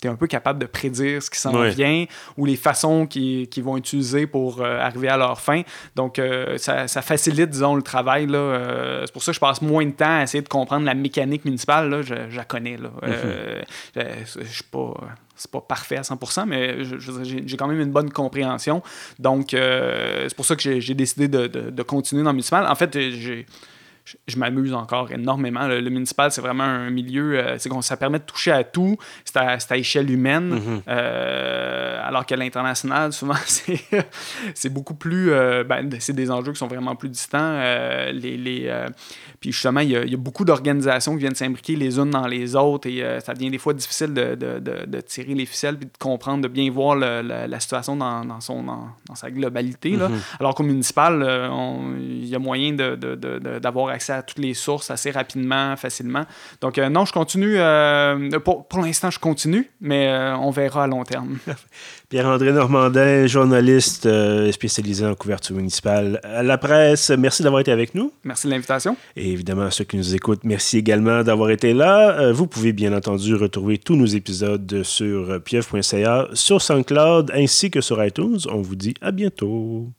tu 0.00 0.08
es 0.08 0.10
un 0.10 0.16
peu 0.16 0.26
capable 0.26 0.58
de 0.58 0.66
prédire 0.66 1.22
ce 1.22 1.30
qui 1.30 1.38
s'en 1.38 1.62
vient 1.62 2.06
ou 2.36 2.46
les 2.46 2.56
façons 2.56 3.06
qu'ils 3.06 3.62
vont 3.62 3.76
utiliser 3.76 4.26
pour 4.26 4.60
euh, 4.60 4.78
arriver 4.80 5.08
à 5.08 5.16
leur 5.16 5.40
fin. 5.40 5.62
Donc, 5.94 6.18
euh, 6.18 6.58
ça, 6.58 6.86
facilite, 6.88 7.50
disons, 7.50 7.74
le 7.74 7.82
travail. 7.82 8.26
c'est 8.26 9.12
pour 9.12 9.22
ça 9.22 9.32
que 9.32 9.36
je 9.36 9.40
passe 9.40 9.62
moins 9.62 9.86
de 9.86 9.92
temps 9.92 10.18
à 10.18 10.22
essayer 10.22 10.42
de 10.42 10.48
comprendre 10.48 10.84
la 10.84 10.94
mécanique 10.94 11.44
municipale. 11.44 11.90
Là. 11.90 12.02
Je, 12.02 12.36
la 12.36 12.44
connais. 12.44 12.76
Là. 12.76 12.90
Mm-hmm. 13.02 14.40
je 14.40 14.52
suis 14.52 14.64
pas 14.64 14.94
c'est 15.36 15.50
pas 15.50 15.60
parfait 15.60 15.96
à 15.96 16.02
100%, 16.02 16.46
mais 16.46 16.78
j'ai 16.82 17.56
quand 17.56 17.68
même 17.68 17.80
une 17.80 17.92
bonne 17.92 18.10
compréhension. 18.10 18.82
Donc, 19.18 19.54
euh, 19.54 20.24
c'est 20.28 20.34
pour 20.34 20.46
ça 20.46 20.56
que 20.56 20.80
j'ai 20.80 20.94
décidé 20.94 21.28
de, 21.28 21.46
de, 21.46 21.70
de, 21.70 21.82
continuer 21.82 22.22
dans 22.22 22.30
le 22.30 22.36
municipal. 22.36 22.66
En 22.66 22.74
fait, 22.74 22.98
j'ai 22.98 23.46
je, 24.26 24.38
m'amuse 24.38 24.72
encore 24.72 25.10
énormément. 25.10 25.66
Le, 25.66 25.90
municipal, 25.90 26.30
c'est 26.30 26.40
vraiment 26.40 26.64
un 26.64 26.90
milieu, 26.90 27.38
euh, 27.38 27.56
c'est 27.58 27.72
ça 27.82 27.96
permet 27.96 28.18
de 28.18 28.24
toucher 28.24 28.52
à 28.52 28.62
tout, 28.64 28.96
c'est 29.24 29.36
à, 29.36 29.76
échelle 29.76 30.10
humaine, 30.10 30.54
mm-hmm. 30.54 30.80
euh, 30.88 32.00
alors 32.06 32.24
que 32.24 32.34
l'international, 32.34 33.12
souvent, 33.12 33.34
c'est 34.54 34.68
beaucoup 34.68 34.94
plus, 34.94 35.30
euh, 35.30 35.64
ben, 35.64 35.90
c'est 35.98 36.14
des 36.14 36.30
enjeux 36.30 36.52
qui 36.52 36.58
sont 36.58 36.68
vraiment 36.68 36.94
plus 36.94 37.08
distants. 37.08 37.60
les, 38.12 38.36
les 38.36 38.86
puis 39.40 39.52
justement, 39.52 39.80
il 39.80 39.90
y, 39.90 40.14
a, 40.14 40.16
beaucoup 40.16 40.44
d'organisations 40.44 41.12
qui 41.12 41.20
viennent 41.20 41.34
s'imbriquer 41.34 41.76
les 41.76 41.98
unes 41.98 42.10
dans 42.10 42.26
les 42.26 42.56
autres 42.56 42.88
et 42.88 43.04
ça 43.20 43.34
devient 43.34 43.50
des 43.50 43.58
fois 43.58 43.74
difficile 43.74 44.14
de, 44.14 44.34
de, 44.34 44.58
de, 44.58 45.00
tirer 45.00 45.34
les 45.34 45.46
ficelles 45.46 45.76
et 45.80 45.84
de 45.84 45.90
comprendre, 45.98 46.42
de 46.42 46.48
bien 46.48 46.70
voir 46.70 46.96
la, 46.96 47.60
situation 47.60 47.96
dans, 47.96 48.24
dans 48.24 48.40
son, 48.40 48.62
dans, 48.62 49.14
sa 49.14 49.30
globalité. 49.30 49.90
Là. 49.90 50.08
Mm-hmm. 50.08 50.40
Alors 50.40 50.54
qu'au 50.54 50.62
municipal, 50.62 51.22
il 51.98 52.26
y 52.26 52.34
a 52.34 52.38
moyen 52.38 52.72
d'avoir 52.72 53.95
accès 53.96 54.12
à 54.12 54.22
toutes 54.22 54.38
les 54.38 54.54
sources 54.54 54.90
assez 54.90 55.10
rapidement, 55.10 55.76
facilement. 55.76 56.24
Donc, 56.60 56.78
euh, 56.78 56.88
non, 56.88 57.04
je 57.04 57.12
continue. 57.12 57.56
Euh, 57.58 58.38
pour, 58.40 58.66
pour 58.68 58.80
l'instant, 58.80 59.10
je 59.10 59.18
continue, 59.18 59.70
mais 59.80 60.08
euh, 60.08 60.36
on 60.36 60.50
verra 60.50 60.84
à 60.84 60.86
long 60.86 61.02
terme. 61.04 61.38
Pierre-André 62.08 62.52
Normandin, 62.52 63.26
journaliste 63.26 64.08
spécialisé 64.52 65.04
en 65.04 65.16
couverture 65.16 65.56
municipale 65.56 66.20
à 66.22 66.44
la 66.44 66.56
presse. 66.56 67.10
Merci 67.10 67.42
d'avoir 67.42 67.60
été 67.60 67.72
avec 67.72 67.96
nous. 67.96 68.12
Merci 68.22 68.46
de 68.46 68.52
l'invitation. 68.52 68.96
Et 69.16 69.32
évidemment, 69.32 69.62
à 69.62 69.70
ceux 69.72 69.82
qui 69.82 69.96
nous 69.96 70.14
écoutent, 70.14 70.44
merci 70.44 70.78
également 70.78 71.24
d'avoir 71.24 71.50
été 71.50 71.74
là. 71.74 72.30
vous 72.30 72.46
pouvez 72.46 72.72
bien 72.72 72.92
entendu 72.92 73.34
retrouver 73.34 73.78
tous 73.78 73.96
nos 73.96 74.06
épisodes 74.06 74.84
sur 74.84 75.42
pieuvre.ca, 75.42 76.28
sur 76.32 76.62
SoundCloud 76.62 77.32
ainsi 77.34 77.72
que 77.72 77.80
sur 77.80 78.02
iTunes. 78.04 78.38
On 78.52 78.62
vous 78.62 78.76
dit 78.76 78.94
à 79.00 79.10
bientôt. 79.10 79.90